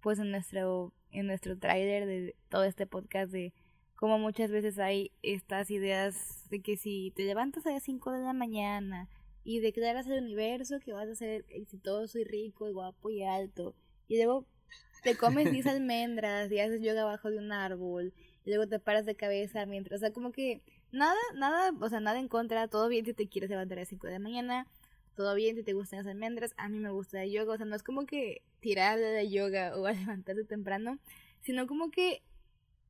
pues 0.00 0.18
en 0.20 0.30
nuestro, 0.30 0.92
en 1.10 1.26
nuestro 1.26 1.58
tráiler 1.58 2.06
de 2.06 2.36
todo 2.48 2.64
este 2.64 2.86
podcast 2.86 3.32
de 3.32 3.52
cómo 3.96 4.18
muchas 4.18 4.50
veces 4.52 4.78
hay 4.78 5.10
estas 5.22 5.70
ideas 5.70 6.48
de 6.50 6.60
que 6.60 6.76
si 6.76 7.12
te 7.16 7.24
levantas 7.24 7.66
a 7.66 7.72
las 7.72 7.82
5 7.82 8.12
de 8.12 8.22
la 8.22 8.32
mañana 8.32 9.08
y 9.42 9.58
declaras 9.58 10.06
al 10.06 10.22
universo 10.22 10.78
que 10.78 10.92
vas 10.92 11.08
a 11.08 11.16
ser 11.16 11.44
exitoso 11.48 12.18
y 12.18 12.24
rico 12.24 12.68
y 12.68 12.72
guapo 12.72 13.10
y 13.10 13.24
alto 13.24 13.74
y 14.06 14.16
luego 14.16 14.46
te 15.02 15.16
comes 15.16 15.50
10 15.50 15.66
almendras 15.66 16.50
y 16.50 16.60
haces 16.60 16.82
yoga 16.82 17.02
abajo 17.02 17.30
de 17.30 17.38
un 17.38 17.52
árbol 17.52 18.12
y 18.44 18.50
luego 18.50 18.66
te 18.66 18.78
paras 18.78 19.04
de 19.06 19.14
cabeza 19.14 19.66
mientras, 19.66 19.98
o 19.98 20.00
sea, 20.00 20.12
como 20.12 20.32
que 20.32 20.62
nada, 20.90 21.18
nada, 21.34 21.72
o 21.80 21.88
sea, 21.88 22.00
nada 22.00 22.18
en 22.18 22.28
contra, 22.28 22.68
todo 22.68 22.88
bien 22.88 23.04
si 23.04 23.12
te 23.12 23.28
quieres 23.28 23.50
levantar 23.50 23.78
a 23.78 23.82
las 23.82 23.88
5 23.88 24.06
de 24.06 24.12
la 24.14 24.18
mañana, 24.18 24.66
todo 25.14 25.34
bien 25.34 25.56
si 25.56 25.62
te 25.62 25.72
gustan 25.72 25.98
las 25.98 26.06
almendras, 26.06 26.54
a 26.56 26.68
mí 26.68 26.78
me 26.78 26.90
gusta 26.90 27.22
el 27.22 27.30
yoga, 27.30 27.54
o 27.54 27.56
sea, 27.56 27.66
no 27.66 27.76
es 27.76 27.82
como 27.82 28.06
que 28.06 28.42
tirar 28.60 28.98
de 28.98 29.28
yoga 29.28 29.76
o 29.76 29.86
a 29.86 29.92
levantarse 29.92 30.44
temprano, 30.44 30.98
sino 31.40 31.66
como 31.66 31.90
que 31.90 32.22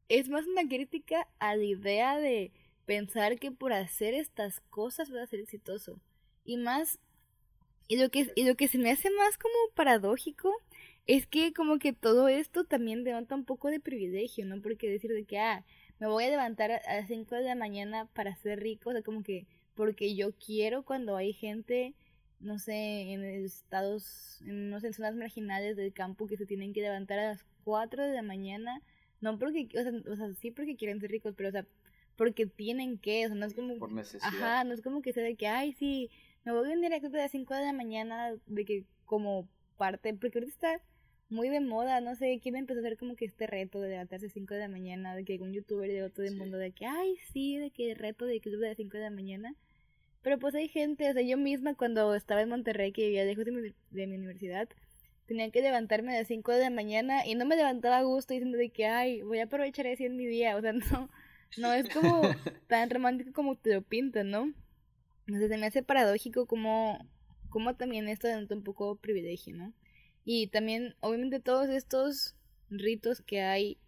es 0.09 0.29
más 0.29 0.47
una 0.47 0.67
crítica 0.67 1.27
a 1.39 1.57
la 1.57 1.65
idea 1.65 2.19
de 2.19 2.53
pensar 2.87 3.39
que 3.39 3.51
por 3.51 3.73
hacer 3.73 4.15
estas 4.15 4.61
cosas 4.71 5.11
vas 5.11 5.23
a 5.23 5.27
ser 5.27 5.41
exitoso. 5.41 6.01
Y 6.45 6.57
más, 6.57 6.99
y 7.87 7.99
lo 7.99 8.11
que, 8.11 8.33
y 8.35 8.45
lo 8.45 8.57
que 8.57 8.69
se 8.69 8.79
me 8.79 8.91
hace 8.91 9.11
más 9.11 9.37
como 9.37 9.55
paradójico 9.75 10.55
es 11.09 11.27
que 11.27 11.53
como 11.53 11.81
que 11.81 11.93
todo 11.93 12.29
esto 12.29 12.65
también 12.65 13.03
denota 13.03 13.35
un 13.35 13.45
poco 13.45 13.69
de 13.69 13.81
privilegio, 13.81 14.47
¿no? 14.47 14.63
Porque 14.63 14.89
decir 14.89 15.11
de 15.13 15.25
que, 15.25 15.41
ah, 15.41 15.65
me 15.99 16.07
voy 16.07 16.25
a 16.25 16.31
levantar 16.31 16.71
a 16.71 16.97
las 16.97 17.09
5 17.09 17.35
de 17.35 17.43
la 17.43 17.57
mañana 17.57 18.07
para 18.15 18.37
ser 18.37 18.61
rico, 18.61 18.91
o 18.91 18.93
sea, 18.93 19.03
como 19.03 19.25
que 19.25 19.47
porque 19.75 20.15
yo 20.15 20.33
quiero 20.33 20.85
cuando 20.85 21.17
hay 21.17 21.33
gente 21.33 21.95
no 22.41 22.59
sé, 22.59 23.13
en 23.13 23.25
estados, 23.25 24.41
en, 24.43 24.71
no 24.71 24.81
sé, 24.81 24.89
en 24.89 24.95
zonas 24.95 25.17
marginales 25.17 25.77
del 25.77 25.93
campo 25.93 26.27
que 26.27 26.37
se 26.37 26.47
tienen 26.47 26.73
que 26.73 26.83
levantar 26.83 27.19
a 27.19 27.31
las 27.31 27.45
4 27.65 28.05
de 28.05 28.13
la 28.13 28.23
mañana, 28.23 28.81
no 29.21 29.39
porque, 29.39 29.69
o 29.77 29.83
sea, 29.83 29.93
o 30.11 30.17
sea, 30.17 30.35
sí 30.35 30.51
porque 30.51 30.77
quieren 30.77 31.01
ser 31.01 31.11
ricos, 31.11 31.35
pero 31.37 31.49
o 31.49 31.53
sea, 31.53 31.67
porque 32.17 32.47
tienen 32.47 32.99
que, 32.99 33.27
o 33.27 33.29
sea, 33.29 33.37
no 33.37 33.47
es 33.47 33.55
como... 33.55 33.77
Por 33.79 33.93
necesidad. 33.93 34.29
Ajá, 34.29 34.65
no 34.65 34.75
es 34.75 34.83
como 34.83 35.03
que 35.03 35.13
sea 35.13 35.23
de 35.23 35.37
que, 35.37 35.49
ay, 35.49 35.73
sí, 35.73 36.11
me 36.45 36.53
voy 36.53 36.71
a 36.71 36.77
directo 36.77 37.09
a 37.09 37.11
las 37.11 37.31
5 37.31 37.55
de 37.55 37.65
la 37.65 37.73
mañana, 37.73 38.35
de 38.47 38.65
que 38.65 38.85
como 39.05 39.49
parte, 39.77 40.15
porque 40.15 40.39
ahorita 40.39 40.53
está 40.53 40.83
muy 41.31 41.49
de 41.51 41.61
moda, 41.61 42.01
no 42.01 42.15
sé, 42.15 42.41
quién 42.43 42.57
empezó 42.57 42.81
a 42.81 42.83
hacer 42.83 42.97
como 42.97 43.17
que 43.17 43.27
este 43.27 43.47
reto 43.47 43.81
de 43.81 43.91
levantarse 43.91 44.27
a 44.27 44.31
5 44.31 44.55
de 44.55 44.61
la 44.61 44.69
mañana, 44.69 45.15
de 45.15 45.25
que 45.25 45.35
algún 45.35 45.53
youtuber 45.53 45.91
llegó 45.91 46.11
todo 46.11 46.25
el 46.25 46.37
mundo 46.37 46.57
de 46.57 46.73
que, 46.73 46.87
ay, 46.87 47.17
sí, 47.33 47.59
de 47.59 47.71
que 47.71 47.95
reto 47.95 48.25
de 48.25 48.41
club 48.41 48.61
de 48.61 48.69
las 48.69 48.77
5 48.77 48.97
de 48.97 49.03
la 49.03 49.11
mañana. 49.11 49.55
Pero 50.23 50.39
pues 50.39 50.55
hay 50.55 50.69
gente, 50.69 51.09
o 51.11 51.13
sea, 51.13 51.23
yo 51.23 51.37
misma 51.37 51.75
cuando 51.75 52.15
estaba 52.15 52.43
en 52.43 52.49
Monterrey, 52.49 52.93
que 52.93 53.03
vivía 53.03 53.25
lejos 53.25 53.45
de 53.45 53.53
mi, 53.53 53.75
de 53.91 54.07
mi 54.07 54.17
universidad, 54.17 54.69
tenía 55.27 55.51
que 55.51 55.61
levantarme 55.61 56.15
a 56.15 56.19
las 56.19 56.29
5 56.29 56.53
de 56.53 56.61
la 56.61 56.71
mañana 56.71 57.27
y 57.27 57.35
no 57.35 57.45
me 57.45 57.57
levantaba 57.57 57.99
a 57.99 58.03
gusto 58.03 58.33
diciendo 58.33 58.57
de 58.57 58.71
que, 58.71 58.87
ay, 58.87 59.23
voy 59.23 59.41
a 59.41 59.45
aprovechar 59.45 59.87
así 59.87 60.07
en 60.07 60.17
mi 60.17 60.27
día, 60.27 60.57
o 60.57 60.61
sea, 60.63 60.73
no, 60.73 61.11
no 61.59 61.73
es 61.73 61.89
como 61.91 62.23
tan 62.69 62.89
romántico 62.89 63.33
como 63.33 63.57
te 63.57 63.75
lo 63.75 63.83
pintan, 63.83 64.31
¿no? 64.31 64.53
Entonces 65.27 65.51
se 65.51 65.59
me 65.59 65.67
hace 65.67 65.83
paradójico 65.83 66.47
como, 66.47 66.99
como 67.51 67.77
también 67.77 68.09
esto 68.09 68.27
denota 68.27 68.55
un 68.55 68.65
poco 68.65 68.97
privilegio, 68.97 69.55
¿no? 69.55 69.75
Y 70.31 70.49
también, 70.49 70.95
obviamente, 71.01 71.41
todos 71.41 71.71
estos 71.71 72.35
ritos 72.69 73.23
que 73.23 73.41
hay 73.41 73.79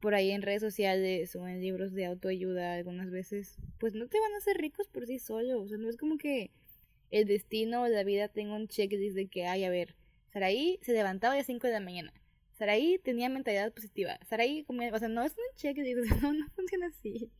por 0.00 0.14
ahí 0.14 0.30
en 0.32 0.42
redes 0.42 0.60
sociales 0.60 1.34
o 1.34 1.48
en 1.48 1.62
libros 1.62 1.94
de 1.94 2.04
autoayuda 2.04 2.74
algunas 2.74 3.10
veces, 3.10 3.56
pues 3.78 3.94
no 3.94 4.06
te 4.06 4.20
van 4.20 4.34
a 4.34 4.36
hacer 4.36 4.58
ricos 4.58 4.86
por 4.86 5.06
sí 5.06 5.18
solos. 5.18 5.64
O 5.64 5.66
sea, 5.66 5.78
no 5.78 5.88
es 5.88 5.96
como 5.96 6.18
que 6.18 6.50
el 7.10 7.26
destino 7.26 7.84
o 7.84 7.88
la 7.88 8.04
vida 8.04 8.28
tenga 8.28 8.54
un 8.54 8.68
checklist 8.68 9.16
de 9.16 9.28
que, 9.28 9.46
ay, 9.46 9.64
a 9.64 9.70
ver, 9.70 9.94
Saraí 10.30 10.78
se 10.82 10.92
levantaba 10.92 11.32
a 11.32 11.38
las 11.38 11.46
5 11.46 11.66
de 11.68 11.72
la 11.72 11.80
mañana. 11.80 12.12
Saraí 12.58 12.98
tenía 12.98 13.30
mentalidad 13.30 13.72
positiva. 13.72 14.18
Saraí 14.28 14.62
comía, 14.64 14.92
o 14.92 14.98
sea, 14.98 15.08
no 15.08 15.22
es 15.22 15.32
un 15.32 15.56
checklist, 15.56 16.00
no, 16.22 16.34
no 16.34 16.50
funciona 16.50 16.88
así. 16.88 17.30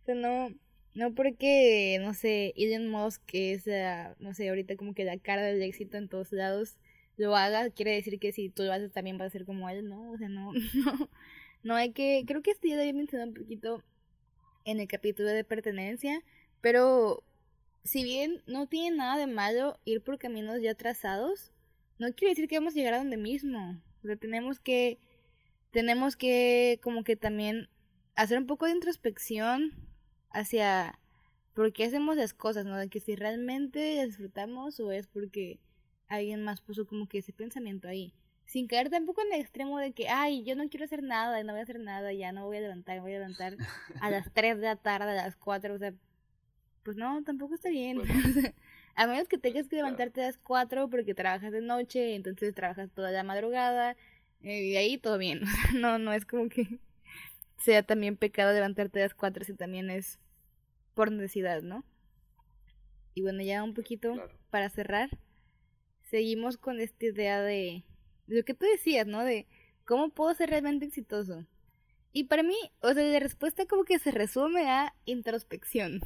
O 0.00 0.04
sea, 0.06 0.14
no, 0.14 0.48
no 0.94 1.14
porque, 1.14 1.98
no 2.00 2.14
sé, 2.14 2.54
Elon 2.56 2.88
Musk, 2.88 3.22
que 3.26 3.52
es, 3.52 3.66
no 4.18 4.32
sé, 4.32 4.48
ahorita 4.48 4.76
como 4.76 4.94
que 4.94 5.04
la 5.04 5.18
cara 5.18 5.42
del 5.42 5.60
éxito 5.60 5.98
en 5.98 6.08
todos 6.08 6.32
lados, 6.32 6.78
lo 7.16 7.36
haga, 7.36 7.70
quiere 7.70 7.94
decir 7.94 8.18
que 8.18 8.32
si 8.32 8.50
tú 8.50 8.62
lo 8.64 8.72
haces 8.72 8.92
también 8.92 9.18
vas 9.18 9.28
a 9.28 9.30
ser 9.30 9.44
como 9.44 9.68
él, 9.68 9.88
¿no? 9.88 10.10
O 10.10 10.18
sea, 10.18 10.28
no, 10.28 10.52
no, 10.74 11.10
no 11.62 11.74
hay 11.74 11.92
que, 11.92 12.24
creo 12.26 12.42
que 12.42 12.50
este 12.50 12.68
ya 12.68 12.76
lo 12.76 12.82
había 12.82 12.92
mencionado 12.92 13.30
un 13.30 13.36
poquito 13.36 13.82
en 14.64 14.80
el 14.80 14.88
capítulo 14.88 15.28
de 15.28 15.44
pertenencia, 15.44 16.22
pero 16.60 17.22
si 17.84 18.04
bien 18.04 18.42
no 18.46 18.66
tiene 18.66 18.96
nada 18.96 19.16
de 19.16 19.26
malo 19.26 19.78
ir 19.84 20.02
por 20.02 20.18
caminos 20.18 20.60
ya 20.60 20.74
trazados, 20.74 21.52
no 21.98 22.12
quiere 22.12 22.32
decir 22.32 22.48
que 22.48 22.58
vamos 22.58 22.74
a 22.74 22.76
llegar 22.76 22.94
a 22.94 22.98
donde 22.98 23.16
mismo. 23.16 23.80
O 24.02 24.06
sea, 24.06 24.16
tenemos 24.16 24.60
que, 24.60 24.98
tenemos 25.70 26.16
que 26.16 26.80
como 26.82 27.04
que 27.04 27.16
también 27.16 27.68
hacer 28.16 28.38
un 28.38 28.46
poco 28.46 28.66
de 28.66 28.72
introspección 28.72 29.72
hacia 30.30 30.98
por 31.54 31.72
qué 31.72 31.84
hacemos 31.84 32.16
las 32.16 32.34
cosas, 32.34 32.64
¿no? 32.66 32.76
De 32.76 32.88
que 32.88 33.00
si 33.00 33.16
realmente 33.16 34.04
disfrutamos 34.04 34.78
o 34.80 34.92
es 34.92 35.06
porque 35.06 35.58
alguien 36.08 36.42
más 36.42 36.60
puso 36.60 36.86
como 36.86 37.08
que 37.08 37.18
ese 37.18 37.32
pensamiento 37.32 37.88
ahí. 37.88 38.12
Sin 38.44 38.68
caer 38.68 38.90
tampoco 38.90 39.22
en 39.22 39.32
el 39.32 39.40
extremo 39.40 39.78
de 39.78 39.92
que, 39.92 40.08
ay, 40.08 40.44
yo 40.44 40.54
no 40.54 40.68
quiero 40.68 40.84
hacer 40.84 41.02
nada, 41.02 41.42
no 41.42 41.52
voy 41.52 41.60
a 41.60 41.64
hacer 41.64 41.80
nada, 41.80 42.12
ya 42.12 42.30
no 42.30 42.46
voy 42.46 42.58
a 42.58 42.60
levantar, 42.60 43.00
voy 43.00 43.12
a 43.12 43.18
levantar 43.18 43.56
a 44.00 44.10
las 44.10 44.32
3 44.32 44.56
de 44.58 44.66
la 44.66 44.76
tarde, 44.76 45.10
a 45.10 45.24
las 45.24 45.36
4, 45.36 45.74
o 45.74 45.78
sea, 45.78 45.92
pues 46.84 46.96
no, 46.96 47.22
tampoco 47.24 47.54
está 47.54 47.68
bien. 47.70 48.00
a 48.94 49.06
menos 49.06 49.26
que 49.28 49.38
tengas 49.38 49.66
que 49.68 49.76
levantarte 49.76 50.22
a 50.22 50.26
las 50.26 50.38
4 50.38 50.88
porque 50.88 51.14
trabajas 51.14 51.50
de 51.52 51.60
noche, 51.60 52.14
entonces 52.14 52.54
trabajas 52.54 52.90
toda 52.92 53.10
la 53.10 53.24
madrugada, 53.24 53.96
eh, 54.42 54.64
y 54.64 54.76
ahí 54.76 54.98
todo 54.98 55.18
bien. 55.18 55.40
no, 55.74 55.98
no 55.98 56.12
es 56.12 56.24
como 56.24 56.48
que 56.48 56.78
sea 57.58 57.82
también 57.82 58.16
pecado 58.16 58.52
levantarte 58.52 59.00
a 59.00 59.04
las 59.04 59.14
4 59.14 59.44
si 59.44 59.54
también 59.54 59.90
es 59.90 60.20
por 60.94 61.10
necesidad, 61.10 61.62
¿no? 61.62 61.84
Y 63.14 63.22
bueno, 63.22 63.42
ya 63.42 63.64
un 63.64 63.74
poquito 63.74 64.14
para 64.50 64.68
cerrar, 64.68 65.08
seguimos 66.10 66.56
con 66.56 66.80
esta 66.80 67.06
idea 67.06 67.42
de, 67.42 67.84
lo 68.26 68.44
que 68.44 68.54
tú 68.54 68.66
decías, 68.66 69.06
¿no? 69.06 69.24
De 69.24 69.46
cómo 69.84 70.10
puedo 70.10 70.34
ser 70.34 70.50
realmente 70.50 70.86
exitoso. 70.86 71.46
Y 72.12 72.24
para 72.24 72.42
mí, 72.42 72.56
o 72.80 72.92
sea, 72.92 73.04
la 73.04 73.20
respuesta 73.20 73.66
como 73.66 73.84
que 73.84 73.98
se 73.98 74.10
resume 74.10 74.70
a 74.70 74.94
introspección. 75.04 76.00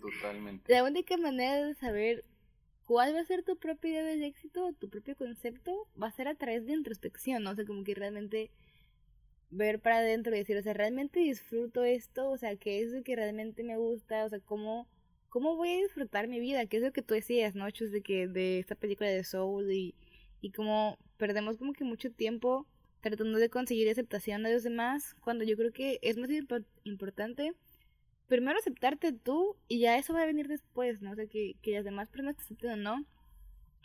Totalmente. 0.00 0.72
la 0.72 0.82
única 0.82 1.16
manera 1.16 1.64
de 1.64 1.74
saber 1.74 2.24
cuál 2.84 3.14
va 3.14 3.20
a 3.20 3.24
ser 3.24 3.44
tu 3.44 3.56
propia 3.56 3.90
idea 3.90 4.02
de 4.02 4.26
éxito, 4.26 4.72
tu 4.72 4.88
propio 4.88 5.14
concepto, 5.14 5.86
va 6.00 6.08
a 6.08 6.12
ser 6.12 6.26
a 6.26 6.34
través 6.34 6.66
de 6.66 6.72
introspección, 6.72 7.44
¿no? 7.44 7.50
O 7.50 7.54
sea, 7.54 7.64
como 7.64 7.84
que 7.84 7.94
realmente 7.94 8.50
ver 9.50 9.80
para 9.80 9.98
adentro 9.98 10.34
y 10.34 10.38
decir, 10.38 10.56
o 10.56 10.62
sea, 10.62 10.72
realmente 10.72 11.20
disfruto 11.20 11.84
esto, 11.84 12.30
o 12.30 12.36
sea, 12.36 12.56
qué 12.56 12.82
es 12.82 12.90
lo 12.90 13.02
que 13.02 13.16
realmente 13.16 13.62
me 13.62 13.76
gusta, 13.76 14.24
o 14.24 14.28
sea, 14.28 14.40
cómo, 14.40 14.88
cómo 15.30 15.56
voy 15.56 15.70
a 15.70 15.82
disfrutar 15.82 16.28
mi 16.28 16.38
vida, 16.38 16.66
qué 16.66 16.76
es 16.76 16.82
lo 16.82 16.92
que 16.92 17.02
tú 17.02 17.14
decías, 17.14 17.54
¿no? 17.54 17.70
Chus, 17.70 17.90
de 17.90 18.02
que 18.02 18.28
de 18.28 18.58
esta 18.58 18.74
película 18.74 19.08
de 19.08 19.24
Soul 19.24 19.72
y, 19.72 19.94
y 20.40 20.50
cómo 20.50 20.98
perdemos 21.16 21.56
como 21.56 21.72
que 21.72 21.84
mucho 21.84 22.10
tiempo 22.12 22.66
tratando 23.00 23.38
de 23.38 23.48
conseguir 23.48 23.88
aceptación 23.88 24.42
de 24.42 24.52
los 24.52 24.62
demás, 24.62 25.16
cuando 25.20 25.44
yo 25.44 25.56
creo 25.56 25.72
que 25.72 25.98
es 26.02 26.18
más 26.18 26.28
importante 26.84 27.54
primero 28.30 28.58
aceptarte 28.58 29.12
tú 29.12 29.56
y 29.66 29.80
ya 29.80 29.98
eso 29.98 30.14
va 30.14 30.22
a 30.22 30.26
venir 30.26 30.46
después, 30.46 31.02
¿no? 31.02 31.12
O 31.12 31.14
sea, 31.14 31.26
que, 31.26 31.56
que 31.62 31.72
las 31.72 31.84
demás 31.84 32.08
personas 32.08 32.36
te 32.36 32.42
acepten 32.44 32.70
o 32.70 32.76
no. 32.76 33.04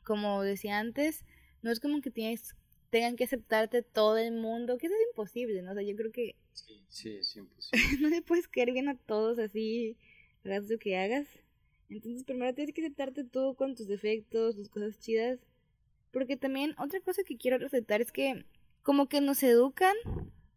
Como 0.04 0.44
decía 0.44 0.78
antes, 0.80 1.26
no 1.64 1.72
es 1.72 1.80
como 1.80 2.00
que 2.02 2.12
tienes 2.12 2.56
tengan 2.92 3.16
que 3.16 3.26
aceptarte 3.26 3.82
todo 3.82 4.18
el 4.18 4.32
mundo, 4.32 4.78
que 4.78 4.86
eso 4.86 4.96
es 4.96 5.02
imposible, 5.10 5.62
¿no? 5.62 5.72
O 5.72 5.74
sea, 5.74 5.84
yo 5.84 5.96
creo 5.96 6.12
que... 6.12 6.36
Sí, 6.54 6.86
sí, 6.88 7.18
es 7.18 7.36
imposible. 7.36 8.00
no 8.00 8.10
le 8.10 8.22
puedes 8.22 8.48
caer 8.48 8.72
bien 8.72 8.88
a 8.88 8.96
todos 8.96 9.40
así, 9.40 9.98
hagas 10.54 10.70
lo 10.70 10.78
que 10.78 10.98
hagas. 10.98 11.28
Entonces, 11.90 12.24
primero 12.24 12.54
tienes 12.54 12.74
que 12.74 12.82
aceptarte 12.82 13.24
tú 13.24 13.56
con 13.56 13.76
tus 13.76 13.88
defectos, 13.88 14.56
tus 14.56 14.70
cosas 14.70 15.00
chidas. 15.00 15.40
Porque 16.12 16.38
también 16.38 16.76
otra 16.78 17.00
cosa 17.02 17.24
que 17.24 17.38
quiero 17.38 17.58
resaltar 17.58 18.02
es 18.02 18.12
que 18.12 18.46
como 18.84 19.08
que 19.08 19.22
nos 19.22 19.44
educan 19.44 19.96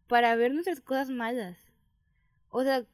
para 0.07 0.35
ver 0.35 0.53
nuestras 0.53 0.79
cosas 0.81 1.09
malas. 1.09 1.57
O 2.49 2.63
sea, 2.63 2.85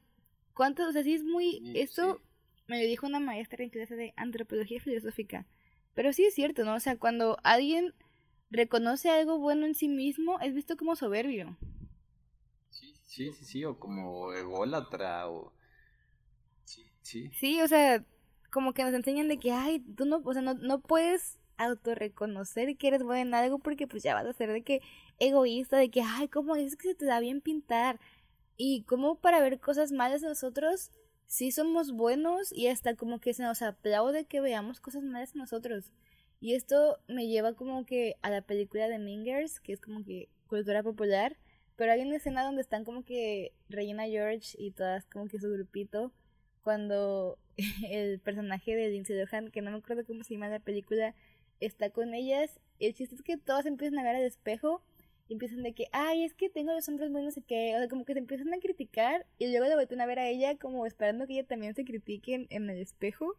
¿cuántos? 0.54 0.88
O 0.88 0.92
sea, 0.92 1.02
sí 1.02 1.14
es 1.14 1.24
muy... 1.24 1.62
esto 1.74 2.20
me 2.66 2.82
lo 2.82 2.88
dijo 2.88 3.06
una 3.06 3.20
maestra 3.20 3.62
en 3.62 3.70
clase 3.70 3.96
de 3.96 4.12
antropología 4.16 4.80
filosófica. 4.80 5.46
Pero 5.94 6.12
sí 6.12 6.24
es 6.24 6.34
cierto, 6.34 6.64
¿no? 6.64 6.74
O 6.74 6.80
sea, 6.80 6.98
cuando 6.98 7.38
alguien 7.42 7.94
reconoce 8.50 9.10
algo 9.10 9.38
bueno 9.38 9.66
en 9.66 9.74
sí 9.74 9.88
mismo, 9.88 10.38
es 10.40 10.54
visto 10.54 10.76
como 10.76 10.96
soberbio. 10.96 11.56
Sí, 12.70 12.94
sí, 13.04 13.32
sí, 13.32 13.44
sí 13.44 13.64
o 13.64 13.78
como 13.78 14.32
ególatra, 14.32 15.30
o... 15.30 15.52
Sí, 17.06 17.30
sí. 17.32 17.60
O 17.62 17.68
sea, 17.68 18.04
como 18.50 18.72
que 18.74 18.82
nos 18.82 18.92
enseñan 18.92 19.28
de 19.28 19.38
que, 19.38 19.52
ay, 19.52 19.78
tú 19.96 20.06
no, 20.06 20.20
o 20.24 20.32
sea, 20.32 20.42
no, 20.42 20.54
no 20.54 20.80
puedes 20.80 21.38
autorreconocer 21.56 22.76
que 22.76 22.88
eres 22.88 23.04
bueno 23.04 23.22
en 23.22 23.34
algo 23.34 23.60
porque 23.60 23.86
pues 23.86 24.02
ya 24.02 24.14
vas 24.14 24.26
a 24.26 24.32
ser 24.32 24.52
de 24.52 24.62
que 24.62 24.80
egoísta, 25.20 25.78
de 25.78 25.88
que, 25.88 26.02
ay, 26.02 26.26
¿cómo 26.26 26.56
es 26.56 26.76
que 26.76 26.88
se 26.88 26.94
te 26.96 27.06
da 27.06 27.20
bien 27.20 27.40
pintar? 27.40 28.00
Y 28.56 28.82
como 28.82 29.20
para 29.20 29.40
ver 29.40 29.60
cosas 29.60 29.92
malas 29.92 30.22
en 30.24 30.30
nosotros, 30.30 30.90
sí 31.26 31.52
somos 31.52 31.92
buenos 31.92 32.52
y 32.52 32.66
hasta 32.66 32.96
como 32.96 33.20
que 33.20 33.34
se 33.34 33.44
nos 33.44 33.62
aplaude 33.62 34.24
que 34.24 34.40
veamos 34.40 34.80
cosas 34.80 35.04
malas 35.04 35.32
en 35.34 35.42
nosotros. 35.42 35.92
Y 36.40 36.54
esto 36.54 36.98
me 37.06 37.28
lleva 37.28 37.54
como 37.54 37.86
que 37.86 38.16
a 38.22 38.30
la 38.30 38.42
película 38.42 38.88
de 38.88 38.98
Mingers, 38.98 39.60
que 39.60 39.72
es 39.72 39.80
como 39.80 40.04
que 40.04 40.28
cultura 40.48 40.82
popular, 40.82 41.36
pero 41.76 41.92
hay 41.92 42.00
una 42.00 42.16
escena 42.16 42.44
donde 42.44 42.62
están 42.62 42.84
como 42.84 43.04
que 43.04 43.52
Regina 43.68 44.06
George 44.06 44.56
y 44.58 44.72
todas 44.72 45.06
como 45.06 45.28
que 45.28 45.38
su 45.38 45.48
grupito, 45.52 46.12
cuando 46.66 47.38
el 47.88 48.18
personaje 48.18 48.74
de 48.74 48.88
Lindsay 48.88 49.16
Lohan, 49.16 49.52
que 49.52 49.62
no 49.62 49.70
me 49.70 49.76
acuerdo 49.76 50.04
cómo 50.04 50.24
se 50.24 50.34
llama 50.34 50.48
la 50.48 50.58
película, 50.58 51.14
está 51.60 51.90
con 51.90 52.12
ellas. 52.12 52.58
El 52.80 52.92
chiste 52.92 53.14
es 53.14 53.22
que 53.22 53.36
todas 53.36 53.66
empiezan 53.66 54.00
a 54.00 54.02
ver 54.02 54.16
al 54.16 54.24
espejo 54.24 54.82
y 55.28 55.34
empiezan 55.34 55.62
de 55.62 55.74
que, 55.74 55.86
ay, 55.92 56.24
es 56.24 56.34
que 56.34 56.50
tengo 56.50 56.72
los 56.72 56.88
hombros 56.88 57.08
muy 57.08 57.22
no 57.22 57.30
sé 57.30 57.40
qué, 57.42 57.72
o 57.76 57.78
sea, 57.78 57.86
como 57.86 58.04
que 58.04 58.14
se 58.14 58.18
empiezan 58.18 58.52
a 58.52 58.58
criticar 58.58 59.26
y 59.38 59.46
luego 59.46 59.66
le 59.66 59.76
vuelven 59.76 60.00
a 60.00 60.06
ver 60.06 60.18
a 60.18 60.28
ella 60.28 60.56
como 60.58 60.86
esperando 60.86 61.28
que 61.28 61.34
ella 61.34 61.46
también 61.46 61.72
se 61.76 61.84
critique 61.84 62.48
en 62.50 62.68
el 62.68 62.78
espejo. 62.80 63.36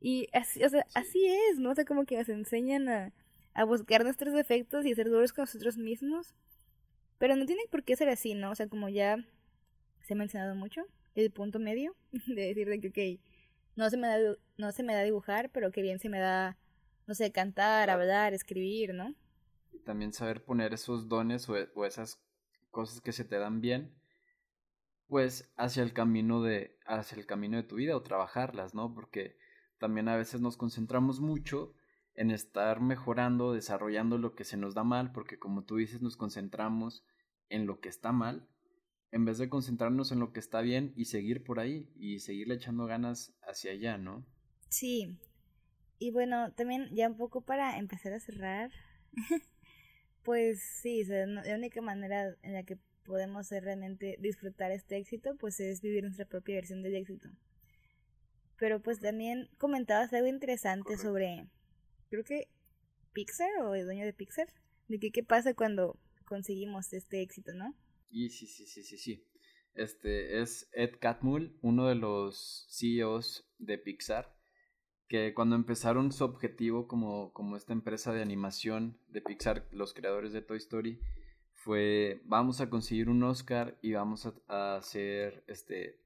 Y 0.00 0.28
así, 0.32 0.64
o 0.64 0.68
sea, 0.70 0.86
así 0.94 1.26
es, 1.26 1.58
¿no? 1.58 1.72
O 1.72 1.74
sea, 1.74 1.84
como 1.84 2.06
que 2.06 2.16
nos 2.16 2.30
enseñan 2.30 2.88
a, 2.88 3.12
a 3.52 3.64
buscar 3.64 4.04
nuestros 4.04 4.32
defectos 4.32 4.86
y 4.86 4.92
a 4.92 4.94
ser 4.94 5.10
duros 5.10 5.34
con 5.34 5.42
nosotros 5.42 5.76
mismos. 5.76 6.34
Pero 7.18 7.36
no 7.36 7.44
tiene 7.44 7.64
por 7.70 7.84
qué 7.84 7.94
ser 7.94 8.08
así, 8.08 8.32
¿no? 8.32 8.52
O 8.52 8.54
sea, 8.54 8.68
como 8.68 8.88
ya 8.88 9.18
se 10.00 10.14
ha 10.14 10.16
mencionado 10.16 10.54
mucho, 10.54 10.86
el 11.14 11.30
punto 11.30 11.58
medio 11.58 11.94
de 12.26 12.46
decir 12.46 12.68
de 12.68 12.80
que, 12.80 12.88
ok, 12.88 13.20
no 13.76 13.90
se 13.90 13.96
me 13.96 14.08
da, 14.08 14.18
no 14.56 14.72
se 14.72 14.82
me 14.82 14.94
da 14.94 15.02
dibujar, 15.02 15.50
pero 15.50 15.72
que 15.72 15.82
bien 15.82 15.98
se 15.98 16.08
me 16.08 16.18
da, 16.18 16.56
no 17.06 17.14
sé, 17.14 17.32
cantar, 17.32 17.90
hablar, 17.90 18.34
escribir, 18.34 18.94
¿no? 18.94 19.14
Y 19.72 19.80
también 19.80 20.12
saber 20.12 20.44
poner 20.44 20.72
esos 20.74 21.08
dones 21.08 21.48
o, 21.48 21.54
o 21.74 21.84
esas 21.84 22.22
cosas 22.70 23.00
que 23.00 23.12
se 23.12 23.24
te 23.24 23.38
dan 23.38 23.60
bien, 23.60 23.94
pues 25.08 25.52
hacia 25.56 25.82
el 25.82 25.92
camino 25.92 26.42
de, 26.42 26.78
hacia 26.86 27.18
el 27.18 27.26
camino 27.26 27.56
de 27.56 27.62
tu 27.62 27.76
vida 27.76 27.96
o 27.96 28.02
trabajarlas, 28.02 28.74
¿no? 28.74 28.94
Porque 28.94 29.36
también 29.78 30.08
a 30.08 30.16
veces 30.16 30.40
nos 30.40 30.56
concentramos 30.56 31.20
mucho 31.20 31.74
en 32.14 32.30
estar 32.30 32.80
mejorando, 32.80 33.52
desarrollando 33.52 34.18
lo 34.18 34.34
que 34.34 34.44
se 34.44 34.56
nos 34.56 34.74
da 34.74 34.84
mal, 34.84 35.12
porque 35.12 35.38
como 35.38 35.64
tú 35.64 35.76
dices, 35.76 36.00
nos 36.00 36.16
concentramos 36.16 37.04
en 37.48 37.66
lo 37.66 37.80
que 37.80 37.88
está 37.88 38.12
mal, 38.12 38.48
en 39.14 39.24
vez 39.24 39.38
de 39.38 39.48
concentrarnos 39.48 40.10
en 40.10 40.18
lo 40.18 40.32
que 40.32 40.40
está 40.40 40.60
bien 40.60 40.92
y 40.96 41.04
seguir 41.04 41.44
por 41.44 41.60
ahí 41.60 41.88
y 41.94 42.18
seguirle 42.18 42.56
echando 42.56 42.84
ganas 42.84 43.32
hacia 43.42 43.70
allá, 43.70 43.96
¿no? 43.96 44.26
Sí. 44.70 45.16
Y 46.00 46.10
bueno, 46.10 46.52
también 46.52 46.88
ya 46.92 47.08
un 47.08 47.16
poco 47.16 47.40
para 47.40 47.78
empezar 47.78 48.12
a 48.12 48.18
cerrar, 48.18 48.72
pues 50.24 50.60
sí, 50.82 51.04
la 51.04 51.54
única 51.54 51.80
manera 51.80 52.34
en 52.42 52.54
la 52.54 52.64
que 52.64 52.76
podemos 53.04 53.48
realmente 53.50 54.16
disfrutar 54.18 54.72
este 54.72 54.96
éxito, 54.96 55.36
pues 55.36 55.60
es 55.60 55.80
vivir 55.80 56.02
nuestra 56.02 56.26
propia 56.26 56.56
versión 56.56 56.82
del 56.82 56.96
éxito. 56.96 57.28
Pero 58.58 58.82
pues 58.82 58.98
también 58.98 59.48
comentabas 59.58 60.12
algo 60.12 60.26
interesante 60.26 60.98
sobre, 60.98 61.46
creo 62.10 62.24
que 62.24 62.48
Pixar 63.12 63.62
o 63.62 63.76
el 63.76 63.84
dueño 63.84 64.06
de 64.06 64.12
Pixar, 64.12 64.48
de 64.88 64.98
que 64.98 65.12
qué 65.12 65.22
pasa 65.22 65.54
cuando 65.54 66.00
conseguimos 66.24 66.92
este 66.92 67.22
éxito, 67.22 67.54
¿no? 67.54 67.76
Y 68.14 68.30
sí, 68.30 68.46
sí, 68.46 68.64
sí, 68.64 68.84
sí, 68.84 68.96
sí. 68.96 69.26
Este 69.74 70.40
es 70.40 70.70
Ed 70.72 70.98
Catmull, 71.00 71.58
uno 71.62 71.88
de 71.88 71.96
los 71.96 72.64
CEOs 72.70 73.52
de 73.58 73.76
Pixar, 73.76 74.32
que 75.08 75.34
cuando 75.34 75.56
empezaron 75.56 76.12
su 76.12 76.22
objetivo 76.22 76.86
como, 76.86 77.32
como 77.32 77.56
esta 77.56 77.72
empresa 77.72 78.12
de 78.12 78.22
animación 78.22 79.00
de 79.08 79.20
Pixar, 79.20 79.66
los 79.72 79.94
creadores 79.94 80.32
de 80.32 80.42
Toy 80.42 80.58
Story, 80.58 81.00
fue 81.54 82.22
vamos 82.24 82.60
a 82.60 82.70
conseguir 82.70 83.08
un 83.08 83.20
Oscar 83.24 83.76
y 83.82 83.94
vamos 83.94 84.32
a, 84.46 84.76
hacer 84.76 85.42
este, 85.48 86.00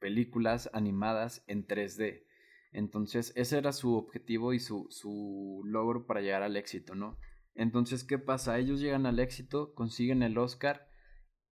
películas 0.00 0.68
animadas 0.74 1.44
en 1.46 1.66
3D. 1.66 2.26
Entonces 2.72 3.32
ese 3.36 3.56
era 3.56 3.72
su 3.72 3.94
objetivo 3.94 4.52
y 4.52 4.60
su, 4.60 4.86
su 4.90 5.62
logro 5.64 6.06
para 6.06 6.20
llegar 6.20 6.42
al 6.42 6.58
éxito, 6.58 6.94
¿no? 6.94 7.16
Entonces, 7.54 8.04
¿qué 8.04 8.18
pasa? 8.18 8.58
Ellos 8.58 8.80
llegan 8.80 9.06
al 9.06 9.18
éxito, 9.18 9.72
consiguen 9.74 10.22
el 10.22 10.36
Oscar 10.36 10.92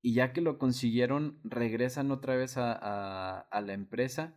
y 0.02 0.14
ya 0.14 0.32
que 0.32 0.40
lo 0.40 0.58
consiguieron, 0.58 1.38
regresan 1.44 2.10
otra 2.10 2.34
vez 2.34 2.56
a, 2.58 3.40
a, 3.40 3.60
la 3.60 3.72
empresa 3.72 4.36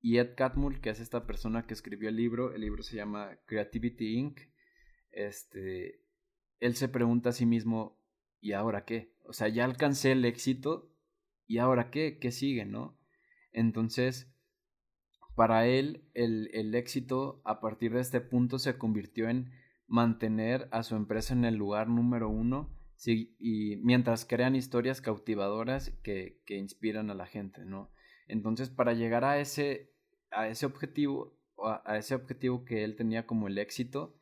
y 0.00 0.18
Ed 0.18 0.34
Catmull, 0.36 0.80
que 0.80 0.90
es 0.90 0.98
esta 0.98 1.24
persona 1.24 1.66
que 1.66 1.72
escribió 1.72 2.08
el 2.08 2.16
libro, 2.16 2.52
el 2.52 2.62
libro 2.62 2.82
se 2.82 2.96
llama 2.96 3.38
Creativity 3.46 4.18
Inc., 4.18 4.40
este, 5.12 6.02
él 6.58 6.74
se 6.74 6.88
pregunta 6.88 7.28
a 7.28 7.32
sí 7.32 7.46
mismo, 7.46 8.02
¿y 8.40 8.52
ahora 8.52 8.84
qué? 8.84 9.14
O 9.24 9.32
sea, 9.32 9.46
ya 9.46 9.64
alcancé 9.64 10.10
el 10.10 10.24
éxito, 10.24 10.92
¿y 11.46 11.58
ahora 11.58 11.90
qué? 11.92 12.18
¿Qué 12.18 12.32
sigue, 12.32 12.64
no? 12.64 12.98
Entonces, 13.52 14.34
para 15.36 15.68
él, 15.68 16.10
el, 16.14 16.50
el 16.52 16.74
éxito 16.74 17.40
a 17.44 17.60
partir 17.60 17.94
de 17.94 18.00
este 18.00 18.20
punto 18.20 18.58
se 18.58 18.76
convirtió 18.78 19.28
en 19.28 19.52
mantener 19.86 20.68
a 20.72 20.82
su 20.82 20.96
empresa 20.96 21.34
en 21.34 21.44
el 21.44 21.54
lugar 21.54 21.88
número 21.88 22.28
uno 22.28 22.74
y 23.06 23.76
mientras 23.82 24.24
crean 24.24 24.56
historias 24.56 25.00
cautivadoras 25.00 25.90
que, 26.02 26.40
que 26.46 26.56
inspiran 26.56 27.10
a 27.10 27.14
la 27.14 27.26
gente, 27.26 27.64
¿no? 27.64 27.90
Entonces, 28.26 28.70
para 28.70 28.94
llegar 28.94 29.24
a 29.24 29.38
ese, 29.38 29.92
a 30.30 30.48
ese 30.48 30.66
objetivo, 30.66 31.38
a, 31.58 31.82
a 31.84 31.98
ese 31.98 32.14
objetivo 32.14 32.64
que 32.64 32.84
él 32.84 32.96
tenía 32.96 33.26
como 33.26 33.48
el 33.48 33.58
éxito, 33.58 34.16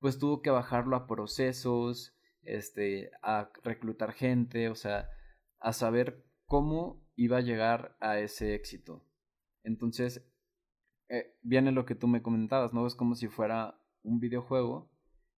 pues 0.00 0.18
tuvo 0.18 0.42
que 0.42 0.50
bajarlo 0.50 0.96
a 0.96 1.06
procesos, 1.06 2.16
este, 2.42 3.10
a 3.22 3.50
reclutar 3.62 4.12
gente, 4.12 4.68
o 4.68 4.74
sea, 4.74 5.08
a 5.58 5.72
saber 5.72 6.24
cómo 6.46 7.04
iba 7.16 7.38
a 7.38 7.42
llegar 7.42 7.96
a 8.00 8.18
ese 8.18 8.54
éxito. 8.54 9.04
Entonces, 9.62 10.24
eh, 11.08 11.36
viene 11.42 11.72
lo 11.72 11.84
que 11.86 11.94
tú 11.94 12.08
me 12.08 12.22
comentabas, 12.22 12.72
¿no? 12.72 12.86
Es 12.86 12.94
como 12.94 13.14
si 13.14 13.28
fuera 13.28 13.80
un 14.02 14.20
videojuego, 14.20 14.90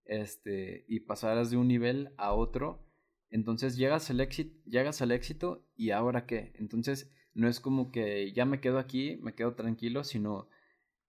este, 0.05 0.85
y 0.87 1.01
pasaras 1.01 1.51
de 1.51 1.57
un 1.57 1.67
nivel 1.67 2.13
a 2.17 2.33
otro. 2.33 2.85
Entonces 3.29 3.77
llegas 3.77 4.09
al 4.09 4.21
éxito, 4.21 4.57
llegas 4.65 5.01
al 5.01 5.11
éxito 5.11 5.67
y 5.75 5.91
ahora 5.91 6.25
qué? 6.25 6.51
Entonces 6.55 7.11
no 7.33 7.47
es 7.47 7.59
como 7.59 7.91
que 7.91 8.31
ya 8.33 8.45
me 8.45 8.59
quedo 8.59 8.79
aquí, 8.79 9.17
me 9.21 9.35
quedo 9.35 9.55
tranquilo, 9.55 10.03
sino 10.03 10.49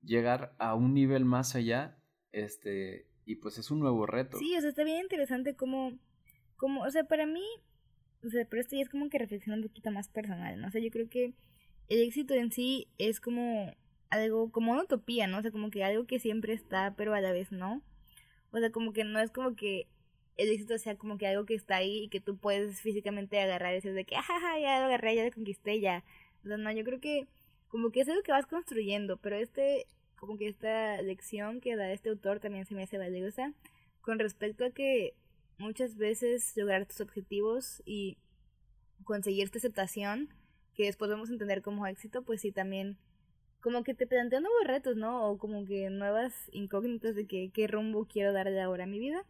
llegar 0.03 0.55
a 0.59 0.75
un 0.75 0.95
nivel 0.95 1.25
más 1.25 1.55
allá, 1.55 1.99
este, 2.33 3.09
y 3.25 3.37
pues 3.37 3.59
es 3.59 3.71
un 3.71 3.81
nuevo 3.81 4.07
reto. 4.07 4.39
Sí, 4.39 4.57
o 4.57 4.61
sea, 4.61 4.71
está 4.71 4.85
bien 4.85 5.01
interesante 5.01 5.55
como, 5.55 5.99
como, 6.57 6.83
o 6.83 6.91
sea, 6.91 7.05
para 7.05 7.27
mí, 7.27 7.45
o 8.25 8.29
sea, 8.29 8.47
pero 8.49 8.61
esto 8.61 8.77
ya 8.77 8.83
es 8.83 8.89
como 8.89 9.09
que 9.09 9.19
reflexiona 9.19 9.57
un 9.57 9.63
poquito 9.63 9.91
más 9.91 10.09
personal, 10.09 10.61
¿no? 10.61 10.69
O 10.69 10.71
sea, 10.71 10.81
yo 10.81 10.91
creo 10.91 11.09
que 11.09 11.35
el 11.89 12.01
éxito 12.01 12.35
en 12.35 12.53
sí 12.53 12.89
es 12.99 13.21
como 13.21 13.75
algo, 14.11 14.51
como 14.53 14.73
una 14.73 14.83
utopía, 14.83 15.27
¿no? 15.27 15.39
O 15.39 15.43
sea, 15.43 15.51
como 15.51 15.71
que 15.71 15.85
algo 15.85 16.07
que 16.07 16.19
siempre 16.19 16.53
está, 16.53 16.95
pero 16.97 17.15
a 17.15 17.21
la 17.21 17.33
vez 17.33 17.53
no. 17.53 17.83
O 18.53 18.59
sea, 18.59 18.71
como 18.71 18.93
que 18.93 19.05
no 19.05 19.21
es 19.21 19.31
como 19.31 19.55
que 19.55 19.87
el 20.37 20.49
éxito 20.51 20.79
sea 20.79 20.97
como 20.97 21.19
que 21.19 21.27
algo 21.27 21.45
que 21.45 21.55
está 21.55 21.77
ahí 21.77 22.05
y 22.05 22.09
que 22.09 22.21
tú 22.21 22.37
puedes 22.39 22.81
físicamente 22.81 23.41
agarrar 23.41 23.73
y 23.73 23.77
decir 23.77 23.93
de 23.93 24.05
que, 24.05 24.17
ajaja, 24.17 24.59
ya 24.59 24.81
lo 24.81 24.87
agarré, 24.87 25.15
ya 25.15 25.25
lo 25.25 25.31
conquisté, 25.31 25.81
ya. 25.81 26.05
O 26.45 26.49
sea, 26.49 26.57
no, 26.57 26.73
yo 26.73 26.85
creo 26.85 27.01
que 27.01 27.27
como 27.69 27.91
que 27.91 28.01
es 28.01 28.09
algo 28.09 28.23
que 28.23 28.33
vas 28.33 28.47
construyendo, 28.47 29.17
pero 29.19 29.37
este 29.37 29.87
como 30.17 30.37
que 30.37 30.49
esta 30.49 31.01
lección 31.01 31.61
que 31.61 31.77
da 31.77 31.91
este 31.93 32.11
autor 32.11 32.41
también 32.41 32.67
se 32.67 32.75
me 32.75 32.83
hace 32.83 32.99
valiosa 32.99 33.55
con 34.03 34.19
respecto 34.19 34.65
a 34.67 34.71
que 34.71 35.15
muchas 35.59 35.97
veces 35.97 36.53
lograr 36.57 36.87
tus 36.87 37.01
objetivos 37.01 37.83
y 37.87 38.19
conseguir 39.05 39.45
esta 39.45 39.59
aceptación 39.59 40.29
que 40.75 40.85
después 40.85 41.11
vamos 41.11 41.31
a 41.31 41.33
entender 41.33 41.63
como 41.63 41.87
éxito, 41.87 42.23
pues 42.23 42.43
sí 42.43 42.53
también 42.53 42.99
como 43.61 43.85
que 43.85 43.95
te 43.95 44.07
plantea 44.07 44.41
nuevos 44.41 44.67
retos, 44.67 44.97
¿no? 44.97 45.31
O 45.31 45.39
como 45.39 45.65
que 45.65 45.91
nuevas 45.91 46.35
incógnitas 46.53 47.15
de 47.15 47.27
que, 47.27 47.51
qué 47.53 47.67
rumbo 47.67 48.07
quiero 48.07 48.33
darle 48.33 48.61
ahora 48.61 48.85
a 48.85 48.87
mi 48.87 48.99
vida. 48.99 49.25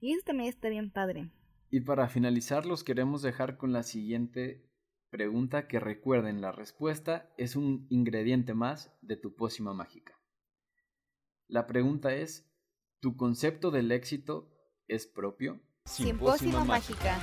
Y 0.00 0.12
eso 0.12 0.22
también 0.24 0.48
está 0.48 0.68
bien 0.68 0.90
padre. 0.90 1.30
Y 1.70 1.80
para 1.80 2.08
finalizar, 2.08 2.66
los 2.66 2.84
queremos 2.84 3.22
dejar 3.22 3.56
con 3.56 3.72
la 3.72 3.82
siguiente 3.82 4.66
pregunta 5.10 5.66
que 5.68 5.80
recuerden, 5.80 6.40
la 6.40 6.52
respuesta 6.52 7.32
es 7.38 7.56
un 7.56 7.86
ingrediente 7.90 8.54
más 8.54 8.94
de 9.02 9.16
tu 9.16 9.34
pócima 9.34 9.72
mágica. 9.72 10.18
La 11.48 11.66
pregunta 11.66 12.14
es, 12.14 12.50
¿tu 13.00 13.16
concepto 13.16 13.70
del 13.70 13.92
éxito 13.92 14.52
es 14.88 15.06
propio? 15.06 15.60
Sin, 15.84 16.18
mágica. 16.66 17.18